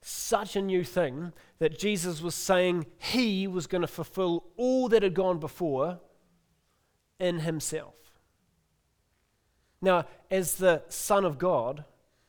such 0.00 0.56
a 0.56 0.62
new 0.62 0.82
thing 0.82 1.32
that 1.60 1.78
Jesus 1.78 2.22
was 2.22 2.34
saying 2.34 2.86
he 2.98 3.46
was 3.46 3.68
going 3.68 3.82
to 3.82 3.86
fulfill 3.86 4.46
all 4.56 4.88
that 4.88 5.04
had 5.04 5.14
gone 5.14 5.38
before 5.38 6.00
in 7.22 7.38
himself. 7.38 7.94
Now, 9.80 10.06
as 10.30 10.56
the 10.56 10.82
Son 10.88 11.24
of 11.24 11.38
God, 11.38 11.84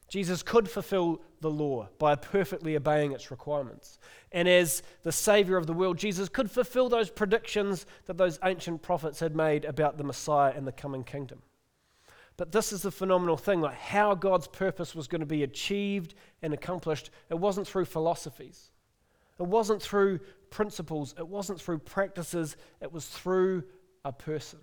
Jesus 0.07 0.43
could 0.43 0.69
fulfill 0.69 1.19
the 1.41 1.49
law 1.49 1.89
by 1.97 2.15
perfectly 2.15 2.75
obeying 2.75 3.11
its 3.11 3.31
requirements. 3.31 3.97
And 4.31 4.47
as 4.47 4.83
the 5.01 5.11
Savior 5.11 5.57
of 5.57 5.65
the 5.65 5.73
world, 5.73 5.97
Jesus 5.97 6.29
could 6.29 6.49
fulfill 6.49 6.89
those 6.89 7.09
predictions 7.09 7.87
that 8.05 8.17
those 8.17 8.39
ancient 8.43 8.83
prophets 8.83 9.19
had 9.19 9.35
made 9.35 9.65
about 9.65 9.97
the 9.97 10.03
Messiah 10.03 10.53
and 10.55 10.67
the 10.67 10.71
coming 10.71 11.03
kingdom. 11.03 11.41
But 12.37 12.51
this 12.51 12.71
is 12.71 12.83
the 12.83 12.91
phenomenal 12.91 13.37
thing 13.37 13.61
like 13.61 13.75
how 13.75 14.13
God's 14.13 14.47
purpose 14.47 14.93
was 14.93 15.07
going 15.07 15.21
to 15.21 15.25
be 15.25 15.43
achieved 15.43 16.13
and 16.43 16.53
accomplished. 16.53 17.09
It 17.29 17.39
wasn't 17.39 17.67
through 17.67 17.85
philosophies, 17.85 18.71
it 19.39 19.47
wasn't 19.47 19.81
through 19.81 20.19
principles, 20.51 21.15
it 21.17 21.27
wasn't 21.27 21.59
through 21.59 21.79
practices, 21.79 22.57
it 22.79 22.91
was 22.91 23.07
through 23.07 23.63
a 24.05 24.11
person. 24.11 24.59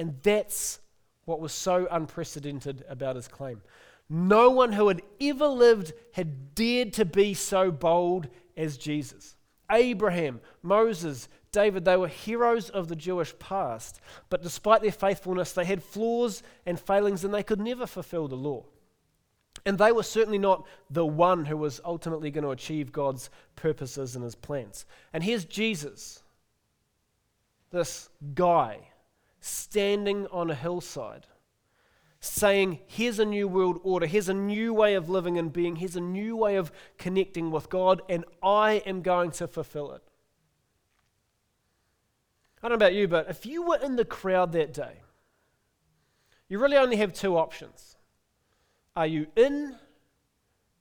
And 0.00 0.16
that's 0.22 0.80
what 1.26 1.40
was 1.40 1.52
so 1.52 1.86
unprecedented 1.90 2.86
about 2.88 3.16
his 3.16 3.28
claim. 3.28 3.60
No 4.08 4.48
one 4.48 4.72
who 4.72 4.88
had 4.88 5.02
ever 5.20 5.46
lived 5.46 5.92
had 6.14 6.54
dared 6.54 6.94
to 6.94 7.04
be 7.04 7.34
so 7.34 7.70
bold 7.70 8.28
as 8.56 8.78
Jesus. 8.78 9.36
Abraham, 9.70 10.40
Moses, 10.62 11.28
David, 11.52 11.84
they 11.84 11.98
were 11.98 12.08
heroes 12.08 12.70
of 12.70 12.88
the 12.88 12.96
Jewish 12.96 13.38
past, 13.38 14.00
but 14.30 14.42
despite 14.42 14.80
their 14.80 14.90
faithfulness, 14.90 15.52
they 15.52 15.66
had 15.66 15.82
flaws 15.82 16.42
and 16.64 16.80
failings 16.80 17.22
and 17.22 17.34
they 17.34 17.42
could 17.42 17.60
never 17.60 17.86
fulfill 17.86 18.26
the 18.26 18.36
law. 18.36 18.64
And 19.66 19.76
they 19.76 19.92
were 19.92 20.02
certainly 20.02 20.38
not 20.38 20.66
the 20.88 21.04
one 21.04 21.44
who 21.44 21.58
was 21.58 21.78
ultimately 21.84 22.30
going 22.30 22.44
to 22.44 22.52
achieve 22.52 22.90
God's 22.90 23.28
purposes 23.54 24.16
and 24.16 24.24
his 24.24 24.34
plans. 24.34 24.86
And 25.12 25.22
here's 25.22 25.44
Jesus, 25.44 26.22
this 27.70 28.08
guy 28.34 28.89
standing 29.40 30.26
on 30.28 30.50
a 30.50 30.54
hillside, 30.54 31.26
saying, 32.20 32.80
Here's 32.86 33.18
a 33.18 33.24
new 33.24 33.48
world 33.48 33.80
order, 33.82 34.06
here's 34.06 34.28
a 34.28 34.34
new 34.34 34.72
way 34.74 34.94
of 34.94 35.08
living 35.08 35.38
and 35.38 35.52
being, 35.52 35.76
here's 35.76 35.96
a 35.96 36.00
new 36.00 36.36
way 36.36 36.56
of 36.56 36.70
connecting 36.98 37.50
with 37.50 37.68
God, 37.68 38.02
and 38.08 38.24
I 38.42 38.82
am 38.86 39.02
going 39.02 39.30
to 39.32 39.48
fulfill 39.48 39.92
it. 39.92 40.02
I 42.62 42.68
don't 42.68 42.78
know 42.78 42.86
about 42.86 42.94
you, 42.94 43.08
but 43.08 43.30
if 43.30 43.46
you 43.46 43.62
were 43.62 43.78
in 43.78 43.96
the 43.96 44.04
crowd 44.04 44.52
that 44.52 44.74
day, 44.74 45.00
you 46.48 46.58
really 46.58 46.76
only 46.76 46.96
have 46.96 47.12
two 47.14 47.38
options. 47.38 47.96
Are 48.94 49.06
you 49.06 49.28
in 49.36 49.76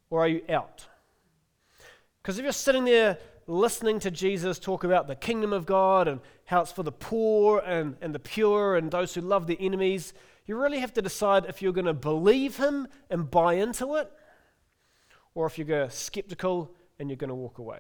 or 0.10 0.22
are 0.22 0.28
you 0.28 0.42
out? 0.50 0.86
Because 2.22 2.38
if 2.38 2.44
you're 2.44 2.52
sitting 2.52 2.84
there 2.84 3.18
listening 3.50 4.00
to 4.00 4.12
Jesus 4.12 4.60
talk 4.60 4.84
about 4.84 5.08
the 5.08 5.16
kingdom 5.16 5.52
of 5.52 5.66
God 5.66 6.08
and 6.08 6.22
how 6.46 6.62
it's 6.62 6.72
for 6.72 6.84
the 6.84 6.92
poor 6.92 7.60
and, 7.60 7.98
and 8.00 8.14
the 8.14 8.20
pure 8.20 8.76
and 8.76 8.92
those 8.92 9.14
who 9.16 9.22
love 9.22 9.48
their 9.48 9.58
enemies, 9.60 10.14
you 10.46 10.56
really 10.56 10.80
have 10.80 10.94
to 10.94 11.02
decide 11.02 11.46
if 11.48 11.62
you're 11.62 11.74
going 11.74 11.86
to 11.86 11.94
believe 11.94 12.58
him 12.58 12.88
and 13.10 13.30
buy 13.30 13.56
into 13.56 13.96
it 13.96 14.12
or 15.34 15.48
if 15.48 15.58
you're 15.58 15.68
going 15.68 15.90
to 15.90 15.96
skeptical 15.96 16.72
and 17.00 17.10
you're 17.10 17.18
going 17.18 17.30
to 17.30 17.36
walk 17.36 17.58
away. 17.58 17.80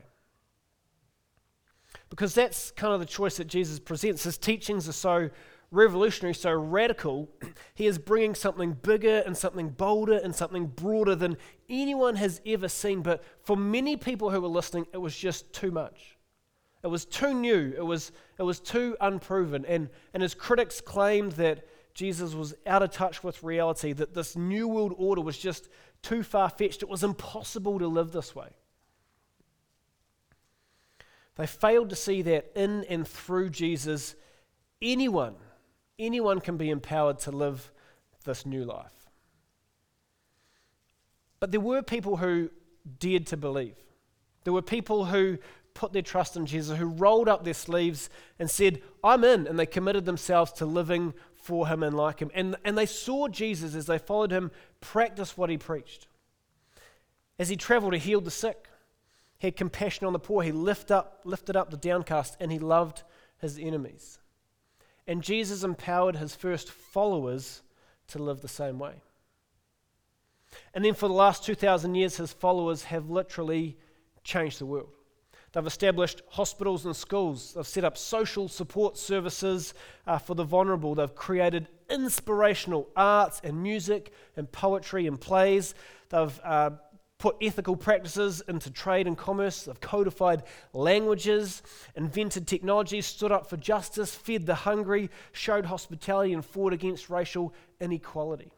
Because 2.10 2.34
that's 2.34 2.72
kind 2.72 2.94
of 2.94 3.00
the 3.00 3.06
choice 3.06 3.38
that 3.38 3.48
Jesus 3.48 3.80
presents. 3.80 4.24
His 4.24 4.38
teachings 4.38 4.90
are 4.90 4.94
so 4.94 5.30
revolutionary, 5.72 6.34
so 6.34 6.52
radical, 6.52 7.30
he 7.76 7.86
is 7.86 7.98
bringing 7.98 8.34
something 8.34 8.74
bigger 8.74 9.24
and 9.26 9.38
something 9.38 9.70
bolder 9.70 10.18
and 10.18 10.36
something 10.36 10.68
broader 10.68 11.16
than 11.16 11.38
anyone 11.70 12.16
has 12.16 12.42
ever 12.46 12.68
seen. 12.68 13.02
But 13.02 13.24
for 13.44 13.56
many 13.56 13.96
people 13.96 14.32
who 14.32 14.42
were 14.42 14.48
listening, 14.48 14.88
it 14.94 14.98
was 14.98 15.16
just 15.16 15.54
too 15.54 15.72
much. 15.72 16.18
It 16.84 16.88
was 16.88 17.06
too 17.06 17.34
new, 17.34 17.74
it 17.76 17.86
was, 17.86 18.12
it 18.38 18.44
was 18.44 18.60
too 18.60 18.96
unproven. 19.02 19.66
And, 19.66 19.90
and 20.14 20.24
his 20.24 20.34
critics 20.34 20.82
claimed 20.82 21.34
that 21.34 21.68
Jesus 21.94 22.34
was 22.34 22.56
out 22.66 22.82
of 22.82 22.92
touch 22.92 23.24
with 23.24 23.44
reality, 23.44 23.92
that 23.94 24.14
this 24.14 24.38
new 24.38 24.68
world 24.68 24.94
order 24.98 25.22
was 25.22 25.38
just 25.38 25.68
too 26.02 26.24
far 26.24 26.50
fetched. 26.50 26.82
It 26.82 26.90
was 26.90 27.04
impossible 27.04 27.80
to 27.80 27.88
live 27.88 28.12
this 28.12 28.34
way. 28.34 28.48
They 31.36 31.48
failed 31.48 31.90
to 31.90 31.96
see 31.96 32.22
that 32.24 32.52
in 32.56 32.86
and 32.86 33.08
through 33.08 33.50
Jesus, 33.50 34.16
anyone 34.82 35.36
anyone 36.00 36.40
can 36.40 36.58
be 36.58 36.70
empowered 36.70 37.20
to 37.20 37.32
live 37.32 37.72
this 38.26 38.46
new 38.46 38.64
life. 38.64 38.94
But 41.40 41.52
there 41.52 41.60
were 41.60 41.82
people 41.82 42.18
who 42.18 42.50
dared 43.00 43.28
to 43.28 43.38
believe. 43.38 43.76
There 44.44 44.54
were 44.54 44.62
people 44.62 45.06
who 45.06 45.38
put 45.74 45.94
their 45.94 46.02
trust 46.02 46.36
in 46.36 46.46
Jesus, 46.46 46.78
who 46.78 46.88
rolled 46.88 47.30
up 47.30 47.44
their 47.44 47.54
sleeves 47.54 48.10
and 48.38 48.50
said, 48.50 48.82
I'm 49.04 49.24
in. 49.24 49.48
And 49.48 49.58
they 49.58 49.66
committed 49.66 50.06
themselves 50.06 50.52
to 50.54 50.66
living 50.66 51.14
for 51.36 51.68
him 51.68 51.84
and 51.84 51.96
like 51.96 52.20
him. 52.20 52.32
And, 52.34 52.56
and 52.66 52.78
they 52.78 52.86
saw 52.86 53.28
Jesus 53.28 53.76
as 53.76 53.86
they 53.86 53.98
followed 53.98 54.32
him 54.32 54.52
practice 54.82 55.38
what 55.38 55.50
he 55.50 55.58
preached. 55.58 56.08
As 57.38 57.48
he 57.48 57.56
traveled, 57.56 57.94
he 57.94 58.00
healed 58.00 58.26
the 58.26 58.32
sick, 58.32 58.68
he 59.38 59.48
had 59.48 59.56
compassion 59.56 60.06
on 60.06 60.12
the 60.12 60.20
poor, 60.20 60.44
he 60.44 60.52
lift 60.52 60.92
up, 60.92 61.22
lifted 61.24 61.56
up 61.56 61.72
the 61.72 61.78
downcast, 61.78 62.36
and 62.42 62.52
he 62.52 62.60
loved 62.60 63.04
his 63.40 63.58
enemies. 63.58 64.20
And 65.10 65.24
Jesus 65.24 65.64
empowered 65.64 66.18
his 66.18 66.36
first 66.36 66.70
followers 66.70 67.64
to 68.10 68.20
live 68.22 68.42
the 68.42 68.48
same 68.48 68.78
way. 68.78 69.02
And 70.76 70.86
then 70.86 70.94
for 70.94 71.08
the 71.08 71.16
last 71.16 71.44
2,000 71.44 71.96
years, 71.96 72.18
his 72.18 72.32
followers 72.32 72.84
have 72.84 73.10
literally 73.10 73.76
changed 74.24 74.60
the 74.60 74.68
world. 74.68 74.92
They've 75.52 75.66
established 75.66 76.22
hospitals 76.30 76.86
and 76.86 76.96
schools. 76.96 77.54
They've 77.56 77.66
set 77.66 77.84
up 77.84 77.98
social 77.98 78.48
support 78.48 79.00
services 79.00 79.74
uh, 80.06 80.20
for 80.20 80.36
the 80.36 80.44
vulnerable. 80.44 80.94
They've 80.94 81.16
created 81.16 81.70
inspirational 81.90 82.88
arts 82.96 83.42
and 83.44 83.64
music 83.64 84.14
and 84.38 84.52
poetry 84.52 85.08
and 85.08 85.20
plays. 85.20 85.74
They've 86.10 86.40
uh, 86.44 86.70
put 87.20 87.36
ethical 87.42 87.76
practices 87.76 88.42
into 88.48 88.72
trade 88.72 89.06
and 89.06 89.18
commerce, 89.18 89.64
they've 89.64 89.80
codified 89.82 90.42
languages, 90.74 91.62
invented 91.96 92.48
technologies, 92.48 93.06
stood 93.06 93.32
up 93.32 93.48
for 93.48 93.58
justice, 93.58 94.16
fed 94.16 94.46
the 94.46 94.56
hungry, 94.56 95.10
showed 95.34 95.66
hospitality, 95.66 96.34
and 96.34 96.44
fought 96.44 96.74
against 96.74 97.10
racial 97.10 97.54
inequality. 97.82 98.52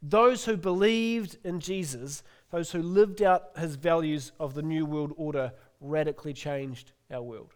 Those 0.00 0.44
who 0.44 0.56
believed 0.56 1.36
in 1.44 1.58
Jesus, 1.58 2.22
those 2.52 2.70
who 2.70 2.80
lived 2.80 3.22
out 3.22 3.50
his 3.58 3.74
values 3.74 4.30
of 4.38 4.54
the 4.54 4.62
New 4.62 4.86
World 4.86 5.12
Order, 5.16 5.52
radically 5.80 6.32
changed 6.32 6.92
our 7.10 7.22
world. 7.22 7.54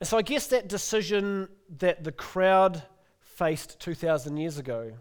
And 0.00 0.08
so 0.08 0.16
I 0.16 0.22
guess 0.22 0.46
that 0.46 0.68
decision 0.68 1.48
that 1.78 2.04
the 2.04 2.12
crowd 2.12 2.82
faced 3.20 3.78
2,000 3.80 4.38
years 4.38 4.56
ago 4.56 4.94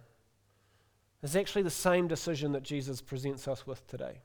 is 1.23 1.35
actually 1.35 1.63
the 1.63 1.69
same 1.69 2.07
decision 2.07 2.51
that 2.53 2.63
Jesus 2.63 3.01
presents 3.01 3.47
us 3.47 3.65
with 3.65 3.85
today. 3.87 4.19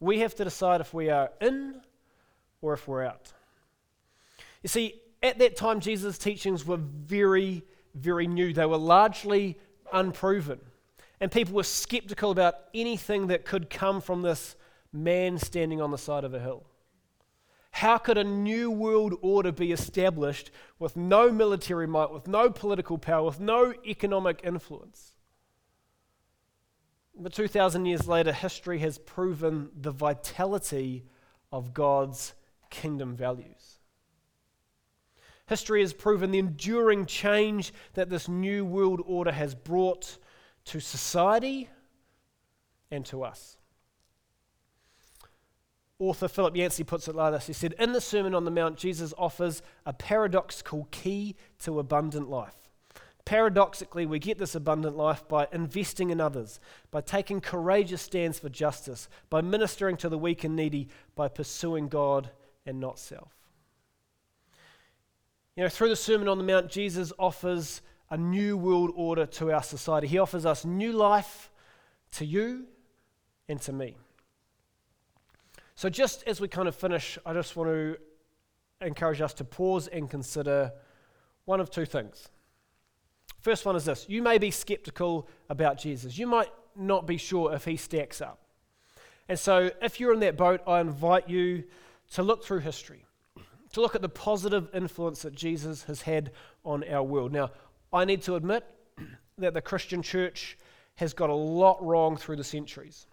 We 0.00 0.20
have 0.20 0.34
to 0.36 0.44
decide 0.44 0.80
if 0.80 0.94
we 0.94 1.10
are 1.10 1.30
in 1.40 1.80
or 2.60 2.72
if 2.72 2.86
we're 2.88 3.04
out. 3.04 3.32
You 4.62 4.68
see, 4.68 5.00
at 5.22 5.38
that 5.38 5.56
time, 5.56 5.80
Jesus' 5.80 6.18
teachings 6.18 6.66
were 6.66 6.76
very, 6.76 7.62
very 7.94 8.26
new. 8.26 8.52
They 8.52 8.66
were 8.66 8.76
largely 8.76 9.58
unproven. 9.92 10.60
And 11.20 11.30
people 11.30 11.54
were 11.54 11.64
skeptical 11.64 12.30
about 12.30 12.54
anything 12.74 13.28
that 13.28 13.44
could 13.44 13.70
come 13.70 14.00
from 14.00 14.22
this 14.22 14.56
man 14.92 15.38
standing 15.38 15.80
on 15.80 15.90
the 15.90 15.98
side 15.98 16.24
of 16.24 16.34
a 16.34 16.40
hill. 16.40 16.64
How 17.70 17.98
could 17.98 18.18
a 18.18 18.24
new 18.24 18.70
world 18.70 19.14
order 19.20 19.52
be 19.52 19.72
established 19.72 20.50
with 20.78 20.96
no 20.96 21.30
military 21.30 21.86
might, 21.86 22.12
with 22.12 22.26
no 22.26 22.50
political 22.50 22.98
power, 22.98 23.24
with 23.24 23.40
no 23.40 23.74
economic 23.86 24.40
influence? 24.42 25.12
But 27.20 27.32
2,000 27.32 27.84
years 27.86 28.06
later, 28.06 28.32
history 28.32 28.78
has 28.78 28.96
proven 28.96 29.70
the 29.74 29.90
vitality 29.90 31.04
of 31.50 31.74
God's 31.74 32.34
kingdom 32.70 33.16
values. 33.16 33.78
History 35.46 35.80
has 35.80 35.92
proven 35.92 36.30
the 36.30 36.38
enduring 36.38 37.06
change 37.06 37.72
that 37.94 38.10
this 38.10 38.28
new 38.28 38.64
world 38.64 39.00
order 39.04 39.32
has 39.32 39.54
brought 39.54 40.18
to 40.66 40.78
society 40.78 41.68
and 42.90 43.04
to 43.06 43.24
us. 43.24 43.56
Author 45.98 46.28
Philip 46.28 46.54
Yancey 46.54 46.84
puts 46.84 47.08
it 47.08 47.16
like 47.16 47.32
this 47.32 47.48
He 47.48 47.52
said, 47.52 47.74
In 47.78 47.92
the 47.92 48.00
Sermon 48.00 48.34
on 48.34 48.44
the 48.44 48.50
Mount, 48.50 48.76
Jesus 48.76 49.12
offers 49.18 49.62
a 49.84 49.92
paradoxical 49.92 50.86
key 50.92 51.34
to 51.60 51.80
abundant 51.80 52.30
life. 52.30 52.67
Paradoxically, 53.28 54.06
we 54.06 54.18
get 54.18 54.38
this 54.38 54.54
abundant 54.54 54.96
life 54.96 55.28
by 55.28 55.46
investing 55.52 56.08
in 56.08 56.18
others, 56.18 56.60
by 56.90 57.02
taking 57.02 57.42
courageous 57.42 58.00
stands 58.00 58.38
for 58.38 58.48
justice, 58.48 59.06
by 59.28 59.42
ministering 59.42 59.98
to 59.98 60.08
the 60.08 60.16
weak 60.16 60.44
and 60.44 60.56
needy, 60.56 60.88
by 61.14 61.28
pursuing 61.28 61.88
God 61.88 62.30
and 62.64 62.80
not 62.80 62.98
self. 62.98 63.36
You 65.56 65.64
know, 65.64 65.68
through 65.68 65.90
the 65.90 65.96
Sermon 65.96 66.26
on 66.26 66.38
the 66.38 66.42
Mount, 66.42 66.70
Jesus 66.70 67.12
offers 67.18 67.82
a 68.08 68.16
new 68.16 68.56
world 68.56 68.92
order 68.96 69.26
to 69.26 69.52
our 69.52 69.62
society. 69.62 70.06
He 70.06 70.18
offers 70.18 70.46
us 70.46 70.64
new 70.64 70.92
life 70.92 71.50
to 72.12 72.24
you 72.24 72.64
and 73.46 73.60
to 73.60 73.74
me. 73.74 73.98
So, 75.74 75.90
just 75.90 76.24
as 76.26 76.40
we 76.40 76.48
kind 76.48 76.66
of 76.66 76.74
finish, 76.74 77.18
I 77.26 77.34
just 77.34 77.56
want 77.56 77.68
to 77.68 77.98
encourage 78.80 79.20
us 79.20 79.34
to 79.34 79.44
pause 79.44 79.86
and 79.86 80.08
consider 80.08 80.72
one 81.44 81.60
of 81.60 81.70
two 81.70 81.84
things. 81.84 82.30
First 83.40 83.64
one 83.64 83.76
is 83.76 83.84
this 83.84 84.06
you 84.08 84.22
may 84.22 84.38
be 84.38 84.50
skeptical 84.50 85.28
about 85.48 85.78
Jesus. 85.78 86.18
You 86.18 86.26
might 86.26 86.50
not 86.76 87.06
be 87.06 87.16
sure 87.16 87.54
if 87.54 87.64
he 87.64 87.76
stacks 87.76 88.20
up. 88.20 88.40
And 89.28 89.38
so, 89.38 89.70
if 89.82 90.00
you're 90.00 90.14
in 90.14 90.20
that 90.20 90.36
boat, 90.36 90.62
I 90.66 90.80
invite 90.80 91.28
you 91.28 91.64
to 92.12 92.22
look 92.22 92.44
through 92.44 92.60
history, 92.60 93.04
to 93.72 93.80
look 93.80 93.94
at 93.94 94.00
the 94.02 94.08
positive 94.08 94.68
influence 94.72 95.22
that 95.22 95.34
Jesus 95.34 95.84
has 95.84 96.02
had 96.02 96.32
on 96.64 96.82
our 96.88 97.02
world. 97.02 97.32
Now, 97.32 97.50
I 97.92 98.04
need 98.04 98.22
to 98.22 98.36
admit 98.36 98.64
that 99.38 99.54
the 99.54 99.60
Christian 99.60 100.02
church 100.02 100.56
has 100.96 101.12
got 101.12 101.30
a 101.30 101.34
lot 101.34 101.84
wrong 101.84 102.16
through 102.16 102.36
the 102.36 102.44
centuries. 102.44 103.06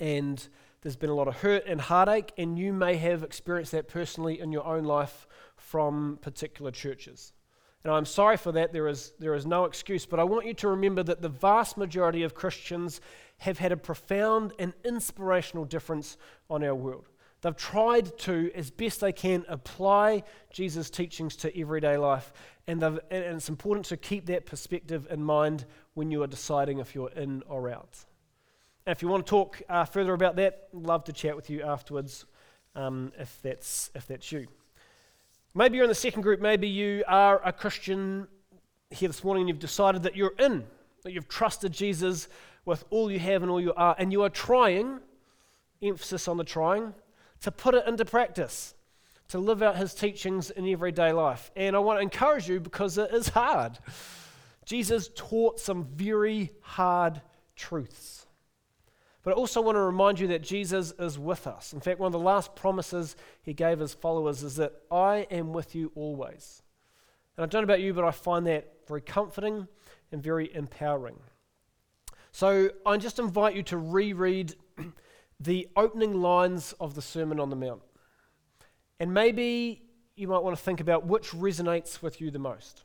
And 0.00 0.46
there's 0.82 0.96
been 0.96 1.10
a 1.10 1.14
lot 1.14 1.28
of 1.28 1.36
hurt 1.36 1.64
and 1.66 1.80
heartache, 1.80 2.32
and 2.36 2.58
you 2.58 2.72
may 2.72 2.96
have 2.96 3.22
experienced 3.22 3.72
that 3.72 3.88
personally 3.88 4.40
in 4.40 4.50
your 4.50 4.66
own 4.66 4.84
life 4.84 5.26
from 5.56 6.18
particular 6.20 6.72
churches. 6.72 7.32
And 7.84 7.92
I'm 7.92 8.04
sorry 8.04 8.36
for 8.36 8.52
that, 8.52 8.72
there 8.72 8.86
is, 8.86 9.12
there 9.18 9.34
is 9.34 9.44
no 9.44 9.64
excuse, 9.64 10.06
but 10.06 10.20
I 10.20 10.24
want 10.24 10.46
you 10.46 10.54
to 10.54 10.68
remember 10.68 11.02
that 11.02 11.20
the 11.20 11.28
vast 11.28 11.76
majority 11.76 12.22
of 12.22 12.34
Christians 12.34 13.00
have 13.38 13.58
had 13.58 13.72
a 13.72 13.76
profound 13.76 14.52
and 14.58 14.72
inspirational 14.84 15.64
difference 15.64 16.16
on 16.48 16.62
our 16.62 16.74
world. 16.74 17.08
They've 17.40 17.56
tried 17.56 18.16
to, 18.20 18.52
as 18.54 18.70
best 18.70 19.00
they 19.00 19.12
can, 19.12 19.44
apply 19.48 20.22
Jesus' 20.52 20.90
teachings 20.90 21.34
to 21.36 21.60
everyday 21.60 21.96
life. 21.96 22.32
And, 22.68 22.80
and, 22.84 23.00
it's 23.10 23.48
important 23.48 23.86
to 23.86 23.96
keep 23.96 24.26
that 24.26 24.46
perspective 24.46 25.08
in 25.10 25.24
mind 25.24 25.64
when 25.94 26.12
you 26.12 26.22
are 26.22 26.28
deciding 26.28 26.78
if 26.78 26.94
you're 26.94 27.10
in 27.10 27.42
or 27.48 27.68
out. 27.68 27.98
And 28.86 28.96
if 28.96 29.02
you 29.02 29.08
want 29.08 29.26
to 29.26 29.30
talk 29.30 29.60
uh, 29.68 29.84
further 29.84 30.14
about 30.14 30.36
that, 30.36 30.68
love 30.72 31.02
to 31.04 31.12
chat 31.12 31.34
with 31.34 31.50
you 31.50 31.62
afterwards 31.62 32.26
um, 32.76 33.12
if, 33.18 33.40
that's, 33.42 33.90
if 33.96 34.06
that's 34.06 34.30
you. 34.30 34.46
Maybe 35.54 35.76
you're 35.76 35.84
in 35.84 35.90
the 35.90 35.94
second 35.94 36.22
group, 36.22 36.40
maybe 36.40 36.66
you 36.66 37.04
are 37.06 37.46
a 37.46 37.52
Christian 37.52 38.26
here 38.88 39.08
this 39.08 39.22
morning 39.22 39.42
and 39.42 39.48
you've 39.50 39.58
decided 39.58 40.02
that 40.04 40.16
you're 40.16 40.32
in, 40.38 40.64
that 41.02 41.12
you've 41.12 41.28
trusted 41.28 41.72
Jesus 41.72 42.28
with 42.64 42.84
all 42.88 43.10
you 43.10 43.18
have 43.18 43.42
and 43.42 43.50
all 43.50 43.60
you 43.60 43.74
are, 43.74 43.94
and 43.98 44.12
you 44.12 44.22
are 44.22 44.30
trying, 44.30 45.00
emphasis 45.82 46.26
on 46.26 46.38
the 46.38 46.44
trying, 46.44 46.94
to 47.42 47.50
put 47.50 47.74
it 47.74 47.86
into 47.86 48.06
practice, 48.06 48.74
to 49.28 49.38
live 49.38 49.62
out 49.62 49.76
his 49.76 49.92
teachings 49.92 50.50
in 50.50 50.66
everyday 50.66 51.12
life. 51.12 51.50
And 51.54 51.76
I 51.76 51.80
want 51.80 51.98
to 51.98 52.02
encourage 52.02 52.48
you 52.48 52.58
because 52.58 52.96
it 52.96 53.12
is 53.12 53.28
hard. 53.28 53.78
Jesus 54.64 55.10
taught 55.14 55.60
some 55.60 55.84
very 55.84 56.50
hard 56.62 57.20
truths. 57.56 58.26
But 59.22 59.32
I 59.32 59.34
also 59.34 59.60
want 59.60 59.76
to 59.76 59.80
remind 59.80 60.18
you 60.18 60.26
that 60.28 60.42
Jesus 60.42 60.92
is 60.98 61.18
with 61.18 61.46
us. 61.46 61.72
In 61.72 61.80
fact, 61.80 62.00
one 62.00 62.08
of 62.08 62.12
the 62.12 62.18
last 62.18 62.56
promises 62.56 63.16
he 63.42 63.54
gave 63.54 63.78
his 63.78 63.94
followers 63.94 64.42
is 64.42 64.56
that 64.56 64.72
I 64.90 65.28
am 65.30 65.52
with 65.52 65.74
you 65.74 65.92
always. 65.94 66.62
And 67.36 67.44
I 67.44 67.46
don't 67.46 67.62
know 67.62 67.72
about 67.72 67.80
you, 67.80 67.94
but 67.94 68.04
I 68.04 68.10
find 68.10 68.46
that 68.46 68.68
very 68.88 69.00
comforting 69.00 69.68
and 70.10 70.22
very 70.22 70.52
empowering. 70.54 71.18
So 72.32 72.70
I 72.84 72.96
just 72.96 73.18
invite 73.18 73.54
you 73.54 73.62
to 73.64 73.76
reread 73.76 74.54
the 75.40 75.68
opening 75.76 76.20
lines 76.20 76.74
of 76.80 76.94
the 76.94 77.02
Sermon 77.02 77.38
on 77.38 77.50
the 77.50 77.56
Mount. 77.56 77.82
And 78.98 79.14
maybe 79.14 79.82
you 80.16 80.28
might 80.28 80.42
want 80.42 80.56
to 80.56 80.62
think 80.62 80.80
about 80.80 81.06
which 81.06 81.30
resonates 81.30 82.02
with 82.02 82.20
you 82.20 82.30
the 82.30 82.38
most. 82.38 82.84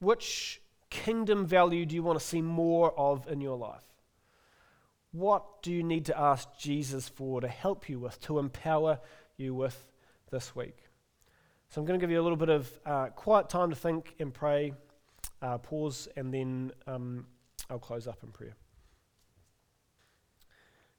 Which 0.00 0.60
kingdom 0.88 1.46
value 1.46 1.86
do 1.86 1.94
you 1.94 2.02
want 2.02 2.18
to 2.18 2.24
see 2.24 2.42
more 2.42 2.98
of 2.98 3.28
in 3.28 3.40
your 3.40 3.56
life? 3.56 3.89
What 5.12 5.62
do 5.62 5.72
you 5.72 5.82
need 5.82 6.06
to 6.06 6.18
ask 6.18 6.48
Jesus 6.58 7.08
for 7.08 7.40
to 7.40 7.48
help 7.48 7.88
you 7.88 7.98
with, 7.98 8.20
to 8.22 8.38
empower 8.38 9.00
you 9.36 9.54
with 9.54 9.88
this 10.30 10.54
week? 10.54 10.76
So 11.68 11.80
I'm 11.80 11.86
going 11.86 11.98
to 11.98 12.02
give 12.02 12.10
you 12.10 12.20
a 12.20 12.22
little 12.22 12.36
bit 12.36 12.48
of 12.48 12.70
uh, 12.86 13.06
quiet 13.08 13.48
time 13.48 13.70
to 13.70 13.76
think 13.76 14.14
and 14.18 14.32
pray, 14.32 14.72
uh, 15.42 15.58
pause, 15.58 16.08
and 16.16 16.32
then 16.32 16.72
um, 16.86 17.26
I'll 17.68 17.78
close 17.78 18.06
up 18.06 18.22
in 18.22 18.30
prayer. 18.30 18.54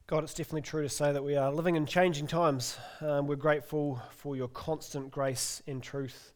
God, 0.08 0.26
it's 0.26 0.34
definitely 0.34 0.64
true 0.64 0.84
to 0.84 0.90
say 0.90 1.14
that 1.14 1.24
we 1.24 1.38
are 1.38 1.52
living 1.52 1.78
in 1.78 1.86
changing 1.86 2.28
times. 2.28 2.78
Um, 3.00 3.28
we're 3.28 3.38
grateful 3.38 4.02
for 4.12 4.36
your 4.36 4.50
constant 4.50 5.10
grace 5.10 5.62
and 5.68 5.82
truth 5.82 6.34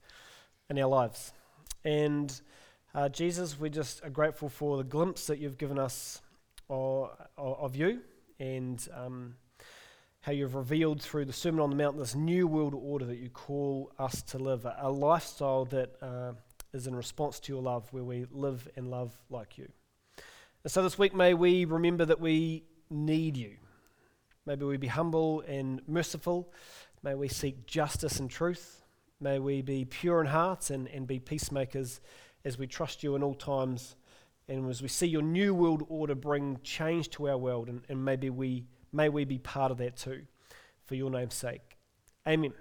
in 0.70 0.80
our 0.80 0.88
lives. 0.88 1.34
And 1.84 2.40
uh, 2.94 3.10
Jesus, 3.10 3.60
we 3.60 3.70
just 3.70 4.02
are 4.06 4.10
grateful 4.10 4.48
for 4.48 4.78
the 4.78 4.86
glimpse 4.86 5.28
that 5.28 5.40
you've 5.40 5.58
given 5.58 5.78
us 5.78 6.22
of, 6.70 7.12
of 7.38 7.76
you 7.76 8.02
and 8.40 8.88
um, 8.94 9.36
how 10.22 10.32
you've 10.32 10.56
revealed 10.56 11.02
through 11.02 11.26
the 11.26 11.34
Sermon 11.34 11.62
on 11.62 11.70
the 11.70 11.76
Mount 11.76 11.98
this 11.98 12.16
new 12.16 12.48
world 12.48 12.74
order 12.76 13.06
that 13.06 13.18
you 13.18 13.30
call 13.30 13.92
us 14.00 14.22
to 14.24 14.40
live, 14.40 14.66
a, 14.80 14.90
lifestyle 14.90 15.66
that 15.66 15.96
uh, 16.02 16.34
is 16.74 16.88
in 16.88 16.96
response 16.96 17.40
to 17.42 17.54
your 17.54 17.62
love, 17.62 17.92
where 17.94 18.04
we 18.04 18.26
live 18.32 18.68
and 18.76 18.90
love 18.90 19.14
like 19.30 19.58
you. 19.58 19.68
And 20.64 20.72
so 20.72 20.82
this 20.82 20.98
week, 20.98 21.14
may 21.14 21.34
we 21.34 21.66
remember 21.66 22.06
that 22.06 22.20
we 22.20 22.64
need 22.90 23.38
you. 23.38 23.52
Maybe 24.48 24.66
we 24.66 24.78
be 24.78 24.88
humble 24.88 25.42
and 25.42 25.82
merciful. 25.88 26.52
May 27.04 27.14
we 27.14 27.28
seek 27.28 27.68
justice 27.68 28.20
and 28.20 28.30
truth. 28.30 28.84
May 29.20 29.38
we 29.38 29.62
be 29.62 29.86
pure 29.86 30.22
in 30.22 30.28
hearts 30.28 30.72
and, 30.72 30.88
and 30.88 31.06
be 31.06 31.20
peacemakers 31.20 32.02
as 32.44 32.58
we 32.58 32.68
trust 32.68 33.04
you 33.04 33.16
in 33.16 33.24
all 33.24 33.36
times 33.36 33.96
and 34.48 34.70
as 34.70 34.82
we 34.82 34.88
see 34.88 35.08
your 35.08 35.22
new 35.22 35.54
world 35.54 35.84
order 35.90 36.16
bring 36.16 36.60
change 36.64 37.10
to 37.12 37.30
our 37.30 37.38
world. 37.38 37.68
And, 37.70 37.82
and 37.90 38.04
maybe 38.04 38.30
we, 38.30 38.66
may 38.92 39.10
we 39.10 39.26
be 39.26 39.40
part 39.40 39.72
of 39.72 39.78
that 39.80 39.98
too, 39.98 40.24
for 40.86 40.96
your 40.96 41.10
name's 41.10 41.34
sake. 41.34 41.78
Amen. 42.28 42.54